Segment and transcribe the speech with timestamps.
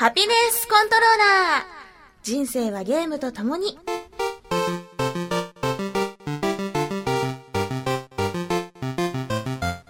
[0.00, 1.64] ハピネスコントローラー
[2.22, 3.76] 人生はゲームと共に。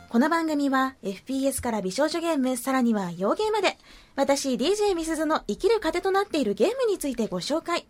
[0.09, 3.77] この番組は FPS から美少女ゲーム、さらには洋ゲーまで、
[4.17, 7.87] 私 DJ みすずの生きる糧となっているゲームについてご紹介。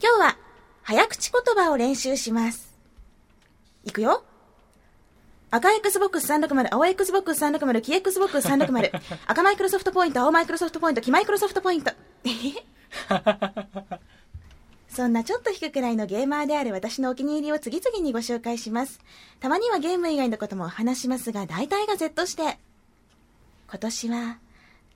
[0.00, 0.38] 今日は
[0.84, 2.78] 早口言葉を練習します。
[3.82, 4.22] いくよ
[5.56, 11.92] 赤 Xbox360、青 Xbox360、黄 Xbox360、 赤マイクロソフトポイント、青マイクロソフトポイント、黄マイクロソフトポイント。
[14.88, 19.00] そんなちょっと低くらいのゲーマーである私のお気に入りを次々にご紹介します。
[19.40, 22.58] たまにはゲーム以外のことも話しますが、大体が Z して。
[23.68, 24.38] 今年は、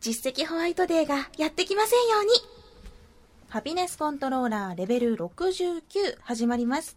[0.01, 2.31] 実績ホワイトデーがやってきませんように。
[3.51, 5.83] ハピネスコントローラーレベル69
[6.23, 6.97] 始まります。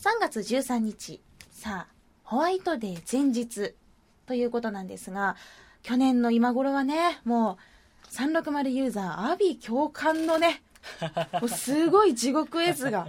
[0.00, 1.22] 3月13日。
[1.50, 1.93] さあ、
[2.24, 3.74] ホワイトデー前日
[4.26, 5.36] ということなんですが、
[5.82, 7.58] 去年の今頃はね、も
[8.10, 10.62] う360ユーザー、アビ共感のね、
[11.40, 13.08] もうすごい地獄絵図が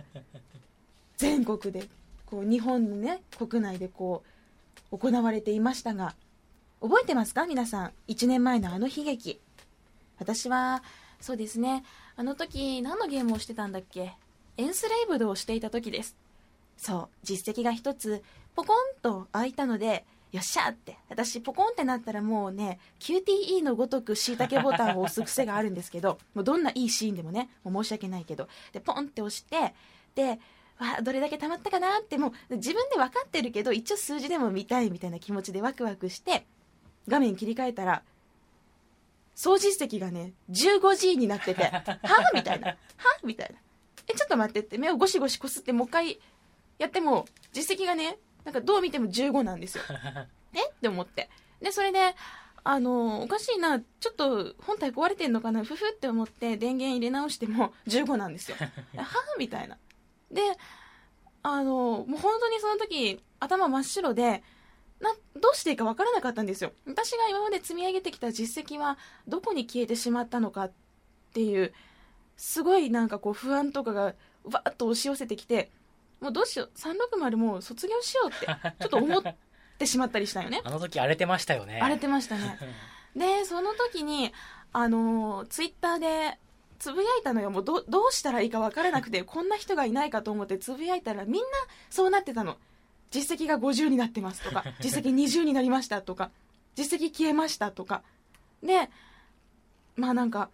[1.17, 1.87] 全国で、
[2.25, 4.23] こう日本のね、国内でこ
[4.91, 6.13] う行われていましたが、
[6.81, 7.47] 覚えてますか？
[7.47, 7.93] 皆さん。
[8.09, 9.39] 1年前のあの悲劇。
[10.19, 10.83] 私は、
[11.21, 11.83] そうですね、
[12.15, 14.13] あの時何のゲームをしてたんだっけ？
[14.57, 16.15] エンスレイブドをしていた時です。
[16.77, 18.21] そう、実績が一つ、
[18.55, 20.97] ポコンと開いたので、よっしゃって。
[21.09, 29.73] 私、ポコンってなったらもうね、QTE のごとく椎茸ボタンを押す癖があるんですけど、もうどんないいシーンでもね、もう申し訳ないけど、で、ポンって押して、
[30.15, 30.39] で、
[30.77, 36.45] わどれだけ溜まったかなって、もう自分で分かってるけど、一応数字でも見たいみたいな気持ちでワクワクして、
[37.07, 38.03] 画面切り替えたら、
[39.35, 41.99] 総実績がね、15G になってて、 はぁ
[42.33, 42.69] みたいな。
[42.69, 43.55] はぁみたいな。
[44.07, 46.19] え、ちょっと待ってって、目をゴシゴシこすって、もう一回
[46.77, 49.83] やっても、実績がね、なんかどう見ても15なんですよ。
[50.53, 51.29] え って思って。
[51.61, 52.15] で、それで、
[52.63, 58.57] あの、おかしいな、ちょっと本体壊れてんのかな、ふふって思って電源入れ直しても15なんですよ。
[58.95, 59.05] はぁ
[59.37, 59.77] みたいな。
[60.31, 60.41] で、
[61.43, 64.43] あの、もう本当にその時、頭真っ白で、
[64.99, 68.97] などうしていいか分からなかったんですよ私が今まで積み上げてきた実績は
[69.27, 70.71] どこに消えてしまったのかっ
[71.33, 71.73] ていう
[72.37, 74.01] すごいなんかこう不安とかが
[74.43, 75.69] わーっと押し寄せてきて
[76.21, 76.71] もうどうしよう。
[76.75, 78.45] 360もう卒業しようって
[78.79, 79.23] ちょっと思っ
[79.77, 80.61] てしまったりしたよね。
[80.63, 81.79] あの時荒れてましたよね。
[81.81, 82.57] 荒れてましたね。
[83.15, 84.33] でその時に
[84.73, 86.39] あのツイッターで
[86.79, 87.49] つぶやいたのよ。
[87.49, 91.41] もうどどうしたらいいか分からなくてこんな人がいないかと思ってつぶやいたらみんな
[91.89, 92.57] そうなってたの。
[93.11, 96.31] 実績が50になってますとか 実績20になりましたとか
[96.75, 98.03] 実績消えましたとか。
[98.63, 98.89] で
[99.95, 100.49] まあなんか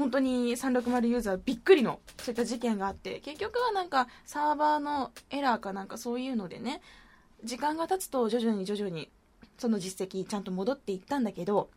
[0.00, 6.80] 本当に360ユーザーびっくりのそういった事件があって結局はなんかサーバーのエラーかなんかそういうのでね
[7.44, 9.10] 時間が経つと徐々に徐々に
[9.58, 11.68] その実績ちゃんと戻っていったんだけど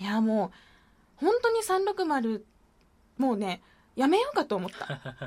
[0.00, 2.40] いやもう本当に360
[3.18, 3.60] もうね
[3.96, 4.86] やめようかと思った。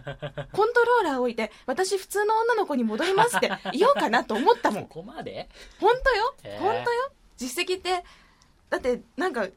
[0.53, 4.83] コントローラー置いて、私普通の女の子に戻りますって 言おうかなと思ったもん。
[4.83, 5.49] そこまで？
[5.79, 8.05] 本当よ本当よ実績って、
[8.69, 9.47] だってなんか、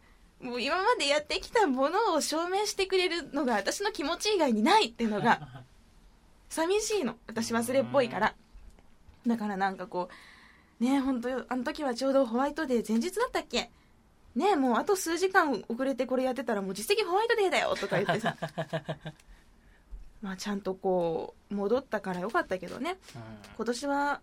[0.42, 5.62] もう今までやってきたものを証明してくれるのが私の気持ち以外にないっていうのが、
[6.50, 7.16] 寂しいの。
[7.28, 8.34] 私忘れっぽいから。
[9.26, 10.08] だからなんかこ
[10.80, 13.70] う、ね本当よあの時はちょうどホワイトデー前日だったっけ？
[14.34, 18.34] ねもうあと数時間遅れてこれやってたらもう実績ホワイトデーだよとか言ってさ
[20.22, 22.97] まあちゃんとこう戻ったからよかったけどね
[23.56, 24.20] 今年は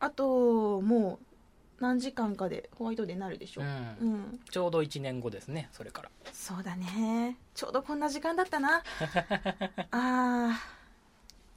[0.00, 1.25] あともう
[1.80, 3.64] 何時間かでホワイトデーになるでしょう。
[3.64, 3.68] ん。
[3.68, 3.70] う
[4.16, 6.10] ん、ちょうど1年後ですね、それから。
[6.32, 7.36] そうだね。
[7.54, 8.82] ちょうどこんな時間だったな。
[9.90, 10.76] あー。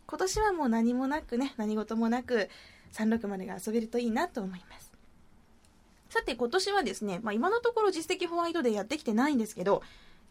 [0.09, 2.49] 今年はもう何もなくね何事もなく
[2.93, 4.91] 360が遊べるといいなと思います。
[6.09, 9.83] さて今年はですね、まあ、今のところ実績ホワイトデーやってきてないんですけど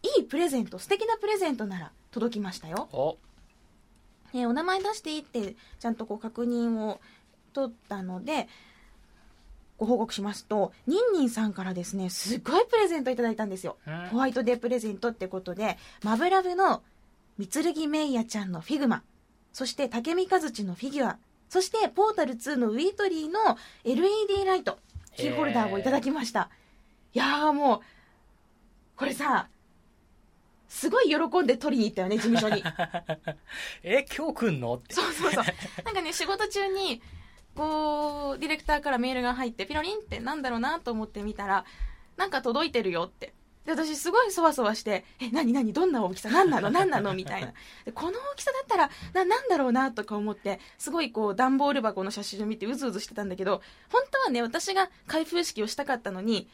[0.03, 2.89] いいプレゼント素敵なプレゼントなら届きましたよ。
[2.91, 3.17] お。
[4.33, 6.99] えーお名前出していいってちゃんとこう確認を
[7.53, 8.49] 取ったので
[9.79, 13.77] ご報告しますとニンニンさんからですねすごいプレゼントいただいたんですよ。
[13.87, 16.83] うんホワイトデープレゼントってことでマブラヴの
[17.37, 19.01] 御剣冥夜ちゃんの figma
[19.53, 21.17] そして武御雷のフィギュア
[21.49, 24.77] そしてポータル2のウィートリーの LED ライト
[25.15, 26.49] キーホルダーをいただきました。
[27.13, 27.79] いやーもう
[28.95, 29.47] これさ
[30.67, 32.63] すごい喜んで取りに行ったよね事務所に。
[33.81, 34.75] え、今日来んの？
[34.75, 34.93] って。
[34.93, 35.43] そうそうそう。
[35.83, 37.01] なんかね、仕事中に、
[37.59, 41.65] こう、ディレクターからメールが入って、ピロリンってなんだろうなと思ってみたら、
[42.15, 43.33] なんか届いてるよって。
[43.65, 46.29] で、私すごいそわそわして、え、なになにどんな大きさ？
[46.29, 46.69] 何なの？
[46.69, 47.13] 何なの？
[47.13, 47.53] みたいな。
[47.83, 56.47] で、この大きさだったら、な、なんだろうなとか思って、すごいこう、段ボール箱の写真を見てうずうずしてたんだけど、本当はね、私が開封式をしたかったのに、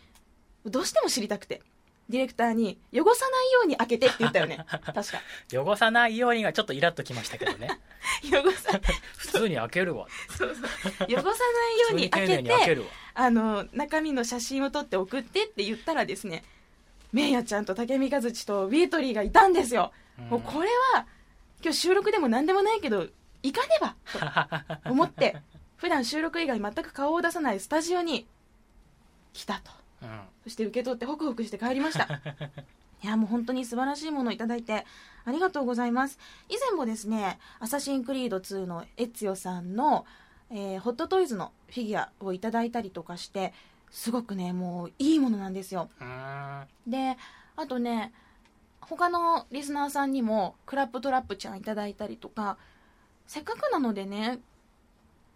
[0.66, 1.62] どうしても知りたくて。
[2.10, 4.64] ディレクターに汚さないように開けてって言ったよね。
[4.70, 5.04] 確か。
[5.52, 7.80] 汚さないようにがちょっとイラッときましたけどね。
[8.24, 8.80] 汚さ
[9.18, 10.08] 普通に開けるわ。
[10.38, 10.66] そうそう。
[10.66, 12.78] 汚さないように開けて
[13.16, 16.44] あの中身の写真を撮って送ってって言ったらですね
[17.12, 20.26] メイヤちゃんと竹見和地とビートリーがいたんですよ、うん。
[20.26, 21.08] もうこれは
[21.64, 23.08] 今日収録でも何でもないけど
[23.42, 23.96] 行かねば
[24.84, 25.38] と思って
[25.78, 28.28] 普段収録以外全く顔を出さないスタジオに
[29.34, 30.22] 来たとうん。
[30.44, 32.06] そして受け取ってホクホクして帰りました。
[33.04, 34.86] いやもう本当に素晴らしいものをいただいて
[35.26, 36.18] ありがとうございます。
[36.50, 40.06] 以前もですね「アサシンクリード2」のエッツヨさんの、
[40.50, 43.54] えーホットトイズのフィギュアをいただいたりとかして
[43.92, 45.90] すごくねもういいものなんですよ。
[46.88, 47.18] で
[47.56, 48.14] あとね
[48.82, 52.58] 他のリスナーさんにもクラップトラップちゃんいただいたりとか
[53.28, 54.40] せっかくなのでね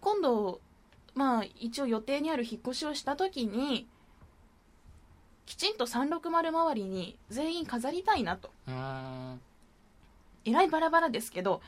[0.01, 0.61] 今度
[1.15, 3.87] まあ一応予定にある引っ越しをした時に
[5.49, 8.51] きちんと360周りに全員飾りたいなと。
[10.45, 11.61] えらいバラバラですけど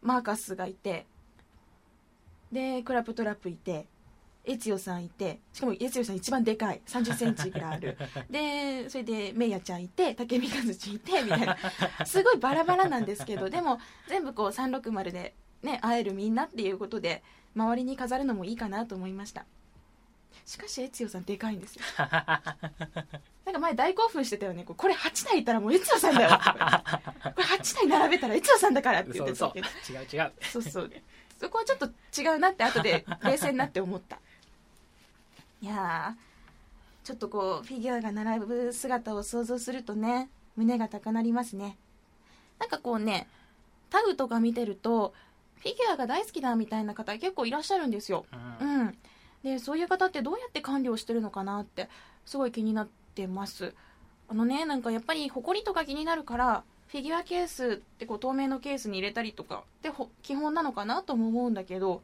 [0.00, 1.04] マーカスがいて
[2.50, 3.86] でクラップトラップいて
[4.46, 7.98] エツヨさんいてしかもエツヨさん一番でかい3 0センチぐらいある。
[8.30, 11.58] でそれでメイヤちゃんいて竹見和地いてみたいな。
[12.06, 13.78] すごいバラバラなんですけどでも
[14.08, 17.22] 全部こう360でね会えるみんなっていうことで
[17.54, 19.44] 周りに飾るのもいいかなと思いました
[20.46, 21.82] しかしエツヨさんでかいんですよ。
[21.98, 22.06] な
[23.50, 24.64] んか前大興奮してたよね。
[24.64, 26.30] これ8台いたらもうエツヨさんだよ。
[26.30, 26.34] こ
[27.40, 29.92] れ8台並べたらエツヨさんだからって言嘘ってた嘘け。
[29.92, 30.32] ど違う違う。
[30.42, 30.90] そうそう。
[31.40, 31.86] そこはちょっと
[32.20, 34.18] 違うなって後で 冷静になって思った。
[35.60, 41.76] いやーちょっとこうフィギュアが並ぶ姿を想像するとね胸が高鳴りますね。
[42.58, 43.26] なんかこうね
[43.90, 45.12] タグとか見てると
[45.60, 48.24] フィギュアが大好きだみたいな方結構いらっしゃるんですよ。
[48.60, 48.98] ううんん
[49.42, 51.88] でそういう方ってどうやって管理をしてるのかなって
[52.24, 53.74] すごい気になってます。
[54.28, 62.02] あのねなんかやっぱりホコリとか気になるからフィギュアケースってこう透明のケースに入れたりとかってほ基本なのかなとも思うんだけど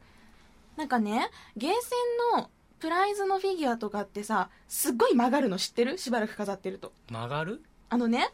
[0.77, 1.77] なんかねゲーセ
[2.35, 2.49] ンの
[2.79, 5.97] プライズのフィギュアとかってさすっごい曲がるの知ってる？
[5.97, 6.91] しばらく飾ってると。
[7.09, 7.63] 曲がる？
[7.89, 8.29] あのね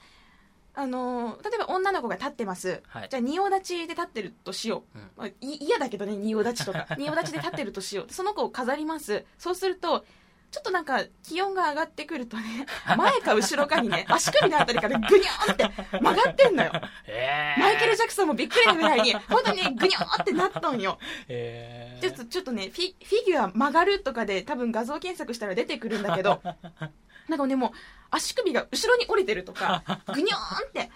[0.76, 3.10] あのー例えば女の子が立ってます、はい。
[3.10, 4.98] じゃあ仁王立ちで立ってるとしよう。
[4.98, 5.10] うん。
[5.16, 6.88] まあ、い嫌だけどね仁王立ちとか。
[6.98, 8.14] 仁王立ちで立ってるとしよう。
[8.14, 9.26] その子を飾ります。
[9.38, 10.06] そうすると
[10.56, 12.66] ちょっとなんか気温が上がってくるとね
[12.96, 16.72] 前か後ろかにね足首のあたりからグニョーンって曲がってんのよ。
[17.08, 20.98] えー、マイケル・ジャクソンもびっくりなぐらいに本当にねグニョーンってなったんよ。
[21.28, 26.42] えー、ちょっとちょっとねフィフィギュア曲がるとかで多分画像検索したら出てくるんだけど
[27.28, 27.72] なんかねもう
[28.12, 30.90] 足首が後ろに折れてるとかグニョーンって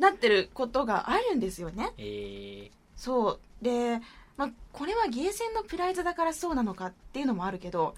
[0.00, 1.92] なってることがあるんですよね。
[1.98, 3.40] えそう。
[3.62, 4.00] で、
[4.36, 7.94] まあ、これはゲーセンのプライズだからそうなのかっていうのもあるけど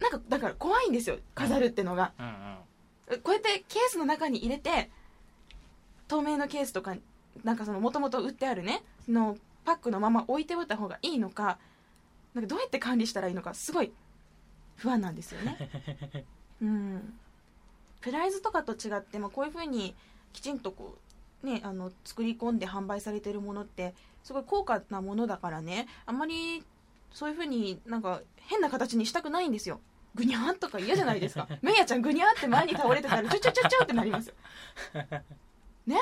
[0.00, 1.18] なんかだから怖いんですよ。
[1.34, 3.20] 飾るってのが、ー、うんうん。
[3.22, 4.90] こうやってケースの中に入れて
[6.08, 6.96] 透明のケースとか
[7.44, 11.58] なんかそのもともと売ってあるねそのパックのまま置いておいた方がいいのか
[12.34, 13.92] なんかどうやって管理したらいいのかすごい
[14.76, 15.70] 不安なんですよね。
[16.60, 17.18] うん。
[18.00, 19.94] プライズとかと違って、まあ、こういうふうに
[20.32, 20.98] きちんとこ
[21.42, 25.88] うねあの作り込んで販売されてるものってすごい高価なものだからね。
[26.04, 26.62] あんまり
[27.12, 29.80] そういうふうになんか変な形にしたくないんですよ。
[30.14, 31.46] ぐにゃーとか嫌じゃないですか。
[31.62, 34.34] メイヤちゃんぐにゃーって前に倒れてたらちょちょちょちょってなりますよ。
[35.86, 35.98] ね？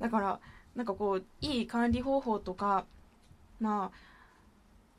[0.00, 0.40] だから
[0.74, 2.86] なんかこういい管理方法とか
[3.60, 3.96] まあ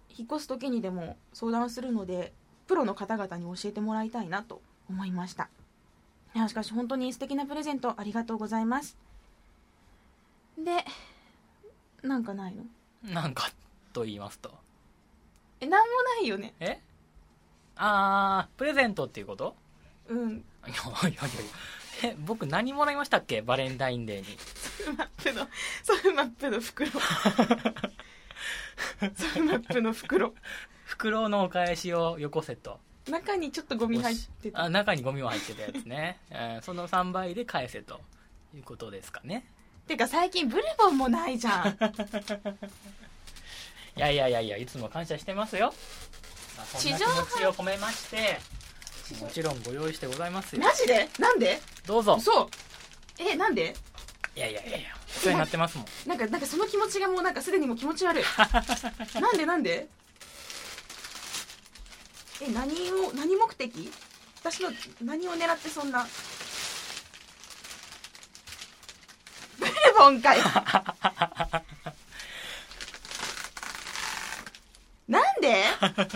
[0.09, 2.31] 引っ越す時にでも相談するので
[2.67, 5.49] プロの方々に教えてもらいたいなと思いました。
[6.35, 8.97] いやしかし本当に素敵なプレゼントありがとうございます。
[10.57, 10.85] で
[12.03, 12.65] なんかないの？
[13.03, 13.51] なんか
[13.91, 14.51] と言いますと
[15.63, 16.53] えなんもないよね。
[16.59, 16.79] え？
[17.75, 19.55] あープレゼントっていうこと？
[20.07, 20.29] うん。
[20.31, 21.21] いやいやいや。
[22.03, 23.41] え僕何もらいましたっけ？
[23.41, 24.37] バレンタインデーに。
[24.37, 25.47] ソフマップの
[25.83, 26.89] ソフマップの袋。
[29.15, 30.33] ソフマップの袋。
[30.85, 32.79] 袋のお返しをよこせと
[33.09, 34.63] 中にちょっとゴミ入ってた。
[34.63, 38.01] あ中にゴミも入ってたやつね、 えーその3倍で返せと
[38.55, 39.45] いうことですかね。
[39.87, 41.77] てか最近ブルボンもないじゃん
[43.95, 45.73] いやいやいやいやいつも感謝してますよ、
[46.57, 48.39] まあ、そんな気地上波持ちを込めまして
[49.21, 50.61] もちろんご用意してございますよ。
[50.63, 51.07] マジで？
[51.19, 51.61] なんで？
[51.85, 52.15] どうぞ。
[52.17, 52.49] 嘘。
[53.19, 53.75] えなんで？
[54.35, 55.87] いやいやいやいやお世話になってますもん。
[56.07, 58.23] なんかなんかその気持ちがもうなんかすでにもう気持ち悪い。
[59.21, 59.45] なんで？
[59.45, 59.87] なんで？
[62.41, 63.91] え何を何目的？
[64.39, 64.71] 私の
[65.03, 66.07] 何を狙ってそんな？
[69.59, 70.43] ブルボンかよ
[75.07, 75.63] なんで？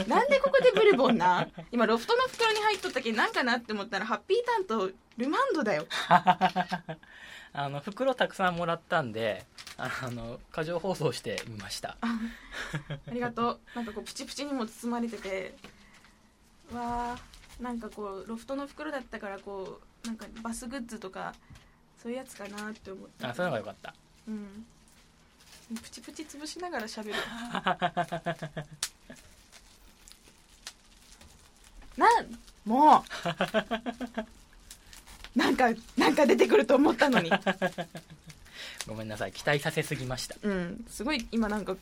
[0.07, 1.47] なんでここでブルボンな？
[1.71, 5.85] 今ロフトの袋に入っとったけなんかなって思ったらハッピーターンとルマンドだよ。
[7.53, 9.45] あの袋たくさんもらったんで
[9.77, 11.97] あの過剰放送してみました。
[12.01, 12.19] あ
[13.07, 13.59] ありがとう。
[13.75, 15.55] なんかこうプチプチにも包まれてて
[16.73, 17.17] わあ
[17.61, 21.33] なんかこうロフトの袋だったからこうなんかバスグッズとか
[22.01, 23.93] そういうやつかなって思ってあそういうのがよかった。
[24.27, 24.65] うん
[25.75, 27.13] プチプチ潰しながら喋る。
[31.97, 33.03] なんもう。
[35.37, 37.29] なんかなんか出てくると思ったのに。
[38.87, 39.33] ごめんなさい。
[39.33, 40.35] 期待させすぎました。
[40.41, 40.85] うん。
[40.89, 41.75] すごい今なんか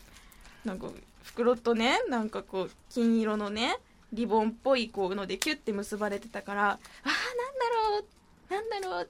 [0.64, 0.88] なんか
[1.22, 3.78] 袋とねなんかこう金色のね
[4.12, 8.04] リボンっぽいこうのでキュッて結ばれてたからあーなんだろう。
[8.52, 9.08] なんだろう。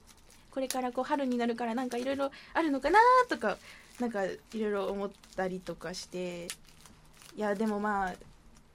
[0.51, 3.57] これからこう春になるからなんかいろいろあるのかなとか
[3.99, 6.47] なんかいろいろ思ったりとかして
[7.35, 8.13] いやでもまあ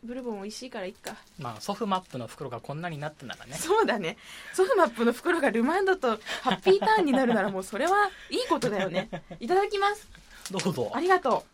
[0.02, 1.14] ブルボン美味しいからいっか。
[1.38, 3.55] まあソフマップの袋がこんなになったならね。
[3.55, 4.17] そうだね。
[4.52, 9.09] ソフマップの袋がルマンドとハッピーターンになるならもうそれはいいことだよね。
[9.38, 10.09] いただきます。
[10.50, 10.91] どうぞ。
[10.93, 11.45] ありがと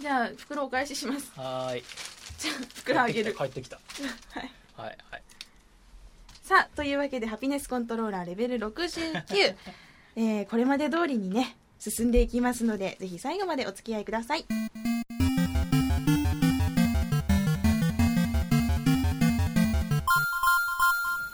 [0.00, 0.02] う。
[0.02, 1.30] じゃあ袋お返しします。
[1.36, 1.84] はーい。
[2.38, 3.32] じゃあ袋あげる。
[3.32, 4.52] 帰ってきたはい。
[4.76, 5.22] はいはい。
[6.42, 9.54] さあというわけでハピネスコントローラーレベル69、
[10.16, 14.44] えーこれまで通りにね進んでいきますのでぜひ最後までお付き合いください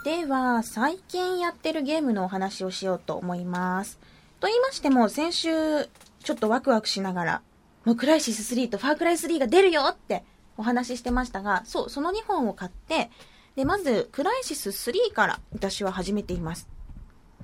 [0.05, 3.99] では最近やってるゲームのお話をしようと思います
[4.41, 5.51] と言いましても先週
[6.23, 7.43] ちょっとワクワクしながら
[7.85, 10.25] もうクライシス3とファークライス3が出るよって
[10.57, 13.11] お話ししてましたがそうその2本を買って
[13.55, 16.69] で、まず、クライシス3から私は始めています。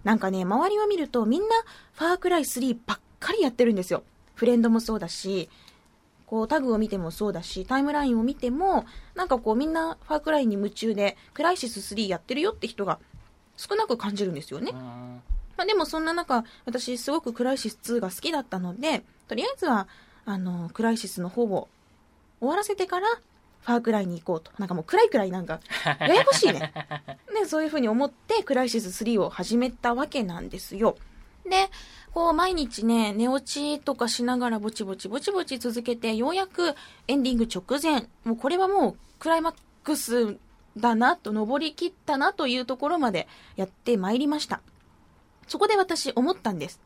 [0.04, 1.48] なんかね、周りを見るとみんな
[1.94, 4.02] ファークライ3ばっかりやってるんですよ。
[4.34, 5.48] フレンドもそうだし、
[6.26, 12.98] こうタグを見てもそうだし、タイムラインを見ても、なんかこうみんなファークライに夢中で、クライシス3やってるよって人が
[13.56, 14.72] 少なく感じるんですよね
[15.56, 19.88] まあ、でもそんな中、私すごくクライシス2が好きだったので、とりあえずは、
[20.24, 21.68] あの、クライシスの方を
[22.38, 23.08] 終わらせてから、
[23.68, 24.50] ファークライに行こうと。
[24.56, 25.60] なんかもう暗いくらいなんか、
[26.00, 26.72] ややこしいね。
[27.34, 30.96] で、そういうふうに思って、クライシス3を始めたわけなんですよ。
[31.44, 31.68] で、
[32.14, 36.74] こう毎日ね、寝落ちとかしながらぼちぼちぼちぼち続けて、ようやく
[37.08, 40.38] エンディング直前、もうこれはもうクライマックス
[40.78, 44.62] だなと、登り切ったなというところまでやってまいりました。
[45.46, 46.80] そこで私思ったんです。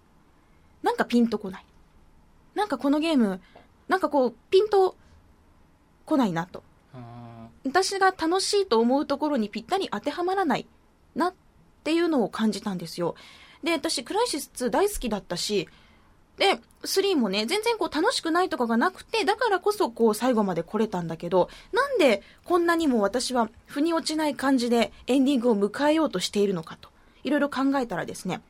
[0.83, 1.65] なんかピンとこない。
[2.57, 3.41] なんかこのゲーム、
[3.87, 4.97] なんかこう、ピンと
[6.07, 6.65] こないなと。
[7.65, 10.67] 私が楽しいと思うところにぴったり当てはまらない
[11.15, 11.35] なっ
[11.85, 13.15] ていうのを感じたんですよ。
[13.63, 15.69] で、私、クライシス2大好きだったし、
[16.39, 26.89] で、3もね、全然こう楽しくないとかがなくて、だからこそこう最後まで来れたんだけど、なんでこんなにも私は腑に落ちない感じでエンディングを迎えようとしているのかと、
[27.23, 28.41] いろいろ考えたらですね、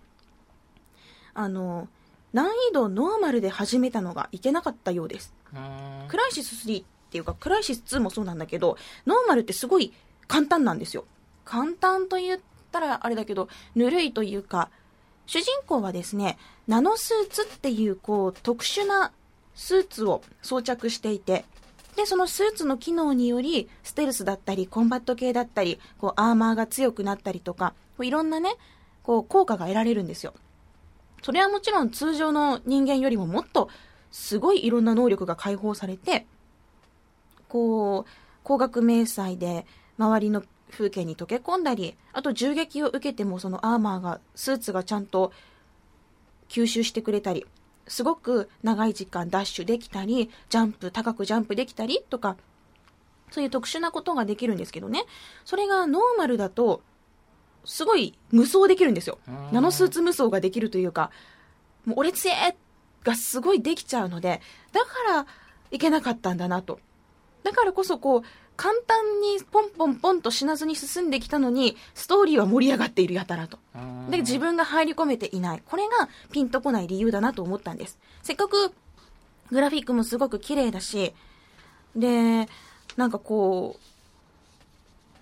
[1.34, 1.88] あの、
[2.32, 5.34] 難易度ノーマルで始めたのがいけなかったようです。
[6.08, 9.92] クライシス3っていうか、クライシス2もそうなんだけど、ノーマルってすごい
[10.26, 11.04] 簡単なんですよ。
[11.44, 12.40] 簡単と言っ
[12.72, 14.70] たらあれだけど、ぬるいというか、
[15.26, 19.12] 主人公はですね、ナノスーツっていう、こう、特殊な
[19.54, 21.44] スーツを装着していて、
[21.96, 28.56] で、そのスーツの機能により、ステルスだったり、コンバット系だったり、こう、アーマーが強くなったりとか、こういろんなね、
[29.02, 30.32] こう、効果が得られるんですよ。
[31.22, 33.68] それはもちろん通常の人間よりももっと
[34.10, 36.26] すごいいろんな能力が解放されて、
[37.52, 38.10] こう、
[38.44, 39.66] 光学迷彩で
[39.98, 45.32] 周りの風景に溶け込んだり、あと銃撃を受けてもそのアーマーが、スーツがちゃんと
[46.48, 47.46] 吸収してくれたり、
[47.86, 52.38] すごく長い時間ダッシュできたり、ジャンプ、高くジャンプできたりとか、
[53.30, 55.04] そういう特殊なことができるんですけどね。
[55.44, 56.80] それがノーマルだと、
[57.66, 59.18] すごい無双できるんですよ。
[59.52, 61.10] ナノスーツ無双ができるというか、
[61.84, 62.56] もう俺強え
[63.04, 64.40] がすごいできちゃうので、
[64.72, 65.26] だから
[65.70, 66.80] いけなかったんだなと。
[67.42, 68.22] だからこそこう、
[68.56, 73.58] 簡単にポンポンポンと死なずに進んできたのに、ストーリーは盛り上がっているやたらと。
[74.10, 75.62] で、自分が入り込めていない。
[75.64, 77.98] これがピンとこない理由だなと思ったんです。
[78.22, 78.72] せっかく
[79.50, 81.14] グラフィックもすごく綺麗だし、
[81.96, 82.48] で、
[82.96, 83.76] なんかこ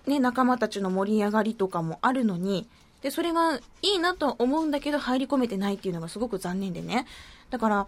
[0.05, 2.67] う、ね、仲間たちの盛り上がりとかもあるのに、
[3.01, 7.07] で、それがいいなとは思うんだけど入り込めてないっていうのがすごく残念でね。
[7.49, 7.87] だから、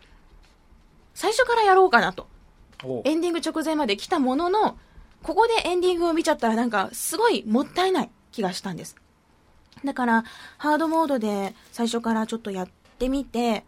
[1.14, 2.28] 最初からやろうかなと。
[3.06, 4.78] エンディング直前まで来たものの、
[5.22, 8.96] ここでエンディングを見ちゃったらなんかすごいもったいない気がしたんです。
[9.84, 10.24] だから、
[10.58, 13.64] ハードモードで最初からちょっとやってみて、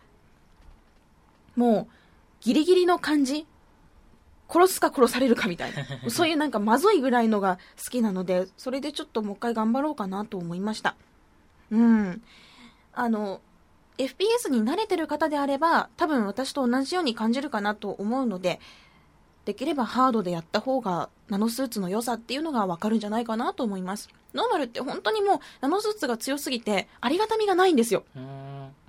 [1.56, 1.94] もう、
[2.42, 3.48] ギリギリの感じ
[4.48, 5.84] 殺すか殺されるかみたいな。
[6.10, 10.96] そういうなんかまずいぐらいのが好きなので、それでちょっともう一回頑張ろうかなと思いました。
[11.72, 12.22] うん。
[12.94, 13.42] あの、
[13.98, 18.60] FPS に慣れてる方であれば、多分私と同じように感じるかなと思うので、
[19.46, 24.10] できればハードでやった方がナノスーツの良さっていうのがわかるんじゃないかなと思います。
[24.34, 28.04] ノーマルって本当にもうナノスーツが強すぎてありがたみがないんですよ。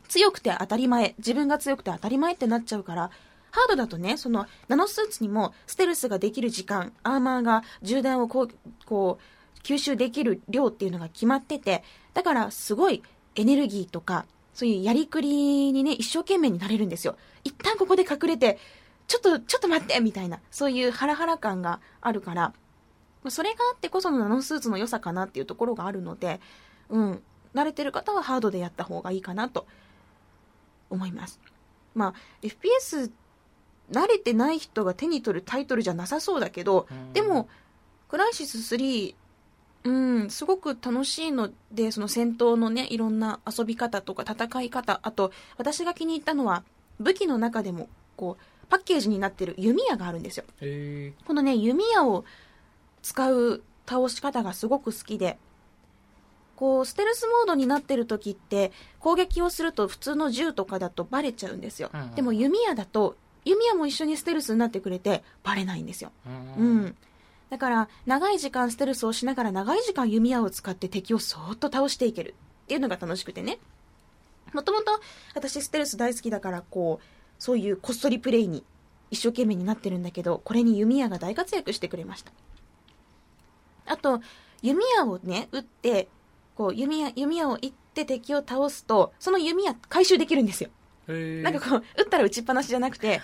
[0.09, 3.11] 強くて当たり前、自分が強くて当たり前ってなっちゃうから、
[3.51, 8.49] ハードだとね、そのナノスーツにもステルスができる時間、アーマーが銃弾をこう、
[8.85, 11.83] こう、吸収できる量っていうのが決まってて、
[12.15, 13.03] だからすごい
[13.35, 17.17] エネルギーとか、そういうやりくりにね、一生懸命になれるんですよ。
[17.45, 18.59] 一旦ここで隠れて、
[19.07, 22.53] ちょっと、ちょっと待ってみたいな、そういうハラハラ感があるから、
[23.23, 26.41] まあそれがあってこそのナノスーツの良さかなっていうところがあるので、
[26.89, 27.23] うん、
[27.55, 29.67] 慣れてる方はハードでやった方がいいかなと
[30.91, 31.41] 思います。
[31.95, 33.11] まあ、FPS
[33.91, 37.49] 慣れてない人が手に取るタイトルじゃなさそうだけど、うんでも、
[38.09, 39.15] クライシス3、
[39.85, 39.91] う
[40.25, 46.65] ん、すごく楽しいので、その戦闘のね、いろんな遊び方とか戦い方、あと、私が気に入ったのは、
[47.01, 50.45] 武器の中でも、こう、パッケージになってる弓矢があるんですよ。
[50.61, 52.25] へこのね、弓矢を
[53.03, 55.39] 使う倒し方がすごく好きで、
[56.57, 61.91] こう、ステルスモードになってる時って、攻撃をすると普通の銃とかだとバレちゃうんですよ。
[61.95, 66.11] うんでも弓矢だと、弓矢も一緒にステルスになってくれて、バレないんですよ。
[66.27, 66.97] ーううんん。
[67.51, 73.59] だから、長い時間ステルスをしながら長い時間弓矢を使って敵をそーっと倒していけるっていうのが楽しくてね。
[74.53, 75.01] もともと
[75.35, 78.65] 私ステルス大好きだから、こう、そういうこっそりプレイに
[79.11, 82.33] 一生懸命になってるんだけど、これに弓矢が大活躍してくれました。
[83.87, 84.21] あと、
[84.63, 86.09] 弓矢をね、撃って、
[86.57, 90.71] こう、弓矢、弓矢を撃って敵を倒すと、その弓矢回収できるんですよ。
[91.07, 93.21] なんかこう、撃ったら撃ちっぱなしじゃなくて、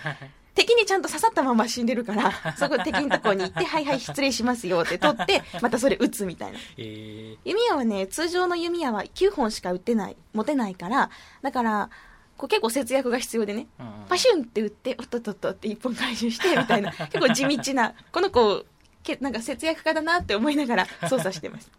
[0.55, 6.59] 敵にちゃんと刺さったまま死んでるから、 そこ敵のとこに行って、はいはい失礼しますよって取って、またそれ撃つみたいな。
[6.77, 11.09] えー弓矢はね、通常の弓矢は9本しか撃てない、持てないから、
[11.41, 11.89] だから、
[12.37, 18.65] こう結構節約が必要でね、うんパシュンって撃って、おっとっとっとって一本回収して、みたいな、 結構地道な、この子、
[19.01, 21.71] けなんか節約家だなって思いながら 操作してます。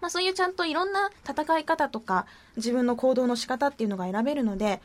[0.00, 2.26] まあそういうちゃんといろんな戦い方とか、
[2.56, 4.82] 自分の行動の仕方っていうのが選べるので、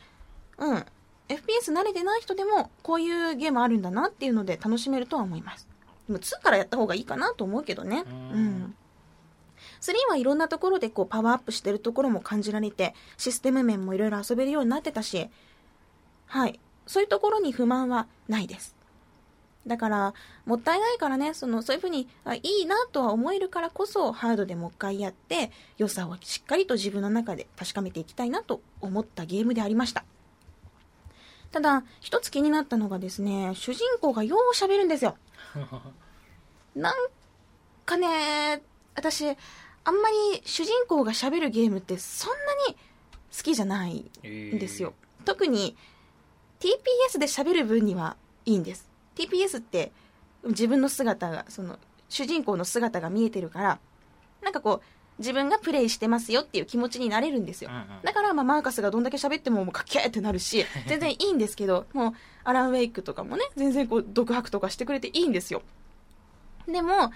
[0.58, 0.86] うん。
[1.28, 5.68] FPS 慣れてない人でも、こういうゲームあるんだなっていうので楽しめるとは思います。
[6.06, 8.04] でも2からやった方がいいかなと思うけどね。
[8.06, 8.74] ううんん。
[9.82, 15.28] 3はいろんなところでこうパワーアップしてるところも感じられて、システム面もいろいろ遊べるようになってたし、
[16.26, 16.60] はい。
[16.86, 18.76] そういうところに不満はないです。
[19.66, 20.14] だから、
[20.44, 30.04] もったいないからね、その、そういうふうに、あいいなとは思えるからこそ、ハードでもう一回やって、良さをしっかりと自分の中で確かめていきたいなと思ったゲームでありました。
[31.52, 35.16] ただ、一つ気になったのがですね、主人公がよう喋るんですよ。
[36.74, 36.94] なん
[37.84, 38.62] かね、
[38.94, 39.36] 私、
[39.84, 42.36] あんまり主人公が喋るゲームってそんな
[42.68, 42.76] に
[43.36, 44.94] 好きじゃないんですよ。
[45.24, 45.76] 特に
[46.60, 48.88] TPS で喋る分にはいいんです。
[49.16, 49.92] TPS って
[50.44, 53.78] 自分の姿が、その主人公の姿が見えてるから、
[54.42, 54.86] なんかこう、
[55.18, 57.76] 自分がプレイしてますよっていう気持ちになれるんですようん。
[57.76, 62.12] うんだから、まあ、マーカスがどんだけ喋っても、もうかっけーってなるし、 全然いいんですけど、もう、
[62.44, 65.62] アラン・ウェイクとかもね、全然こう、独白とかしてくれていいんですよ。
[66.66, 67.12] でも、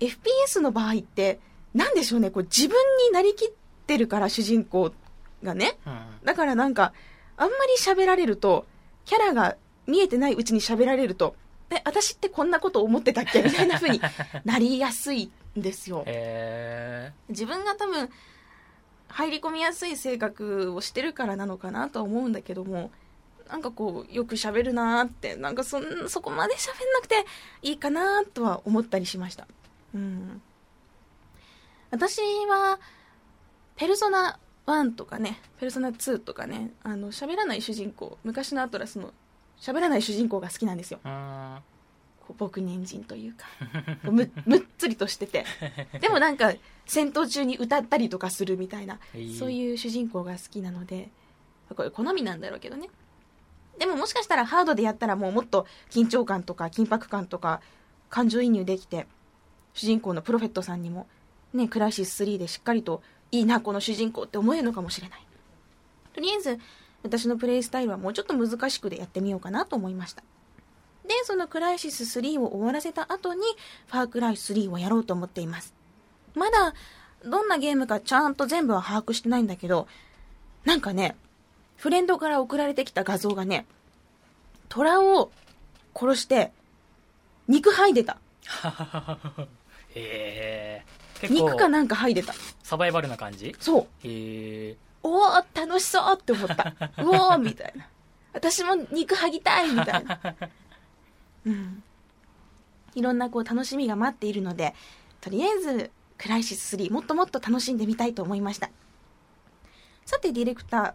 [0.00, 1.40] FPS の場合って、
[1.74, 2.76] なんでしょうね、こう、自分
[3.08, 3.48] になりきっ
[3.86, 4.92] てるから、主人公
[5.42, 5.78] がね。
[5.86, 6.00] うん。
[6.24, 6.92] だからなんか、
[7.36, 8.66] あんまり喋られると、
[9.04, 9.56] キャラが
[9.86, 11.34] 見えてないうちに喋られると、
[11.70, 13.42] え、私ってこんなこと思ってたっけ？
[13.42, 14.00] みたいな風に
[14.44, 16.02] なりやすいんですよ。
[16.06, 18.10] へ自分が多分
[19.08, 22.90] 入り込みやすい性格をしてるからなのかなとは思うんだけども
[23.48, 27.24] なんかこうよく喋るなーってなんかそんそこまで喋んなくて
[27.62, 29.46] いいかなとは思ったりしました。
[29.94, 30.42] うん
[31.90, 32.78] 私は
[33.76, 39.12] ペルソナ1とかねペルソナ2とかねあの喋らない主人公昔のアトラスの
[39.60, 41.00] 喋らない主人公が好きなんですよ。
[41.02, 43.46] こう僕人参というか。
[44.10, 45.44] む むっつりとしてて。
[46.00, 46.54] でもなんか
[46.86, 48.98] 戦闘中に歌ったりとかするみたいな
[49.38, 51.10] そういう主人公が好きなので
[51.76, 52.88] これ好みなんだろうけどね。
[53.78, 57.60] でももしかしたらハードでやったらもうもっと緊張感とか緊迫感とか
[58.08, 59.06] 感情移入できて
[59.72, 61.06] 主人公のプロフェットさんにも
[61.54, 65.20] ねクライシス3でしっかりといいなこの主人公って思えるのかもしれない。
[66.14, 66.58] とりあえず
[67.02, 70.22] 私のプレイスタイルはもうちょっと難しくでやってみようかなと思いました。
[71.04, 73.42] で、そのクライシス3を終わらせた後に、
[73.88, 75.74] ファークライ3をやろうと思っています。
[76.34, 76.74] まだ、
[77.24, 79.88] どんなゲームかちゃんと全部は把握してないんだけど、
[80.64, 81.16] なんかね、
[81.76, 83.66] フレンドから送られてきた画像がね、
[84.68, 85.30] 虎を
[85.94, 86.52] 殺して
[87.48, 88.18] 肉剥いでた。
[89.94, 90.99] へえ。
[91.28, 92.34] 肉かなんか剥いでた。
[92.62, 93.54] サバイバルな感じ？
[93.58, 93.82] そう。
[94.06, 96.74] へえおお楽しそうって思った。
[97.02, 97.86] うおーみたいな。
[98.32, 100.20] 私も肉剥ぎたいみたいな。
[101.46, 101.82] うん。
[102.94, 104.74] いろんなこう楽しみが待っているので
[105.20, 108.68] とりあえずクライシス3もっともっと楽しんでみたいと思いました。
[110.04, 110.94] さてディレクタ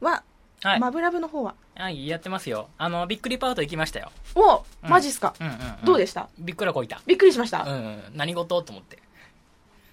[0.00, 0.24] ーは、
[0.62, 1.54] はい、マブラブの方は？
[1.74, 2.70] はい、やってますよ。
[2.78, 4.10] あのびっくりパート行きましたよ。
[4.34, 4.88] おうん。
[4.88, 6.28] マジっすか、うんうん、うん、どうでした？
[6.38, 7.00] びっくらこいた。
[7.06, 8.02] びっくりしました、うんうん。
[8.14, 8.62] 何事？
[8.62, 8.98] と思って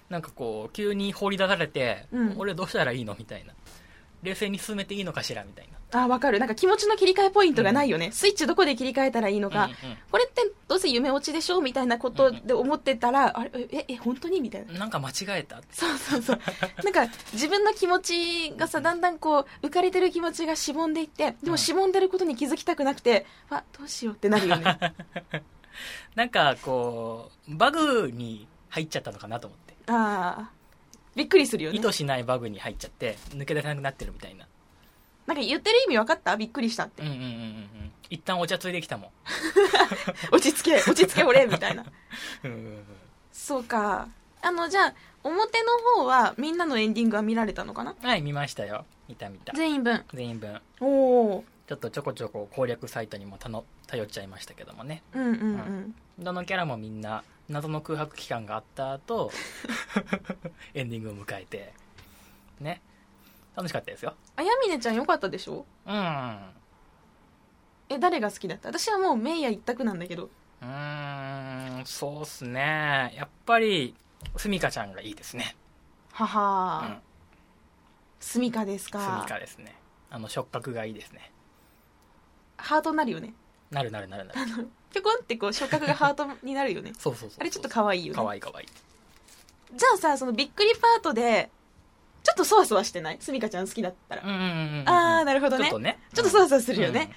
[0.08, 2.34] なんかこう急に放り出されて、うん。
[2.38, 3.52] 俺どうしたらいいのみたいな。
[4.22, 6.38] 冷静に進めていいのかしらみたいあわかる。
[6.38, 9.76] なんか気持ちの切り替えポイントがないよね、スイッチどこで切り替えたらいいのか、なうんうん。
[10.10, 14.72] これってどうせ夢落ちでしょみたいなことで思ってたら、あれええ本当にみたいな。
[14.72, 16.40] なんか間違えたそうそうそう。
[16.82, 24.94] なんか自分の気持ちがさだんだんこう浮かれてる気持ちがしぼんでいってでもしぼんでることに気づきたくなくて、あどうしようってなるよね。
[26.14, 30.50] なんかこうバグに入っちゃったのかなと思ってああ
[31.14, 31.78] びっくりするよね。
[31.78, 34.46] 意図しないバグに入っちゃって抜け出せなくなってるみたいな。
[35.26, 36.36] なんか言ってる意味分かった？
[36.36, 37.02] びっくりしたって。
[37.02, 37.68] うんうんうんうんうん。
[38.10, 39.10] 一旦お茶ついできたもん。
[40.34, 41.84] 落ち着け落ち着け俺みたいな。
[42.44, 42.84] うんうんうん。
[43.32, 44.08] そうか。
[44.42, 47.94] あのじゃあ表の方はみんなのエンディングは見られたのかな？
[48.02, 48.84] はい見ましたよ。
[49.08, 49.52] 見た見た。
[49.54, 50.04] 全員分。
[50.12, 50.60] 全員分。
[50.80, 50.86] お
[51.36, 55.02] おちょっとちょこちょこ攻略サイトにもたの頼っちゃいましたけどもね。
[55.14, 55.32] うんうん。
[55.32, 55.94] うん。
[56.18, 59.30] どのキャラもみんな謎の空白期間があった後
[60.74, 61.74] エンディングを迎えて
[62.60, 62.80] ね。
[63.56, 64.14] 楽しかったですよ。
[64.36, 65.64] あやみねちゃんよかったでしょ？
[65.86, 65.94] うん。
[65.96, 66.38] う
[67.90, 68.68] え誰が好きだった？
[68.68, 70.30] 私はもうメイヤ一択なんだけど。
[70.62, 73.12] ーんそうっすね。
[73.16, 73.94] やっぱり
[74.36, 75.56] すみかちゃんがいいですね。
[76.12, 76.30] はうん。
[76.94, 77.00] は
[78.20, 79.76] スミカですすみかかですね。
[80.10, 81.30] あの触覚がいいですね。
[82.56, 83.34] ハートになるよね。
[83.70, 86.92] なるなるなるなるぴょこんってこう触覚がハートになるよね。
[86.98, 88.16] そうそうそうあれちょっと可愛いよね。
[88.16, 88.64] かわいいかわい。
[88.64, 88.68] い
[89.76, 91.50] じゃあさそのびっくりパートで
[92.22, 93.18] ちょっとそわそわしてない？
[93.20, 95.64] スミカちゃん好きだったら、うんうんうんうんああなるほどね。
[95.64, 95.98] ちょっとね。
[96.14, 97.10] ちょっとそわそわするよね、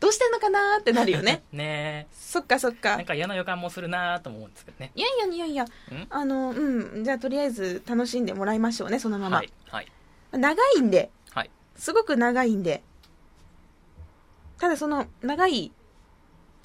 [0.00, 1.42] どうしてんのかなーってなるよね。
[1.52, 2.06] う んね。
[2.12, 2.96] そっかそっえか。
[2.96, 4.92] なんか嫌な予感もするなとも思うんですけどね。
[4.94, 5.64] いやいやいやいや。
[5.64, 5.68] ん？
[6.10, 7.04] あのうん。
[7.04, 9.86] じゃあとりあえず楽しんでもらいましょうねそのまま、はいはい。
[10.32, 11.10] 長いんで。
[11.30, 11.50] はい。
[11.74, 12.82] すごく長いんで。
[14.58, 15.72] ただその長い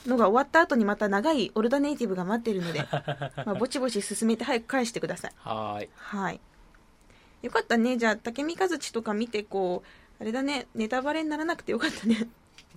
[0.08, 2.80] のが終わった後にまた長いオルタネイティブが待ってるので
[3.46, 5.32] まあぼちぼち進めて早く返してください。
[5.38, 5.90] はーい。
[5.96, 6.40] はい。
[7.42, 7.98] よかったね。
[7.98, 9.84] じゃあ竹見和地とか見てこ
[10.20, 10.68] うあれだね。
[10.76, 12.28] ネタバレにならなくてよかったね。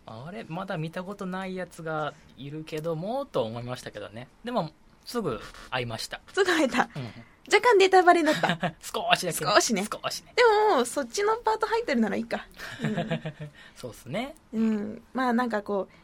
[0.06, 4.28] あれまだ見たことないやつがいるけどもと思いましたけどね。
[4.44, 4.70] でも
[5.04, 6.88] すぐ会いました、ちょっと会えた。
[6.94, 7.04] うん、
[7.52, 8.56] 若干ネタバレになった。
[8.56, 9.44] で 少しだけ。
[9.44, 9.84] 少しね。
[9.84, 10.34] 少しね。
[10.74, 12.46] もそっちのパート入ってるならいいか。
[13.76, 14.34] そうっすね。
[14.52, 16.03] うん、うん、まあなんかこう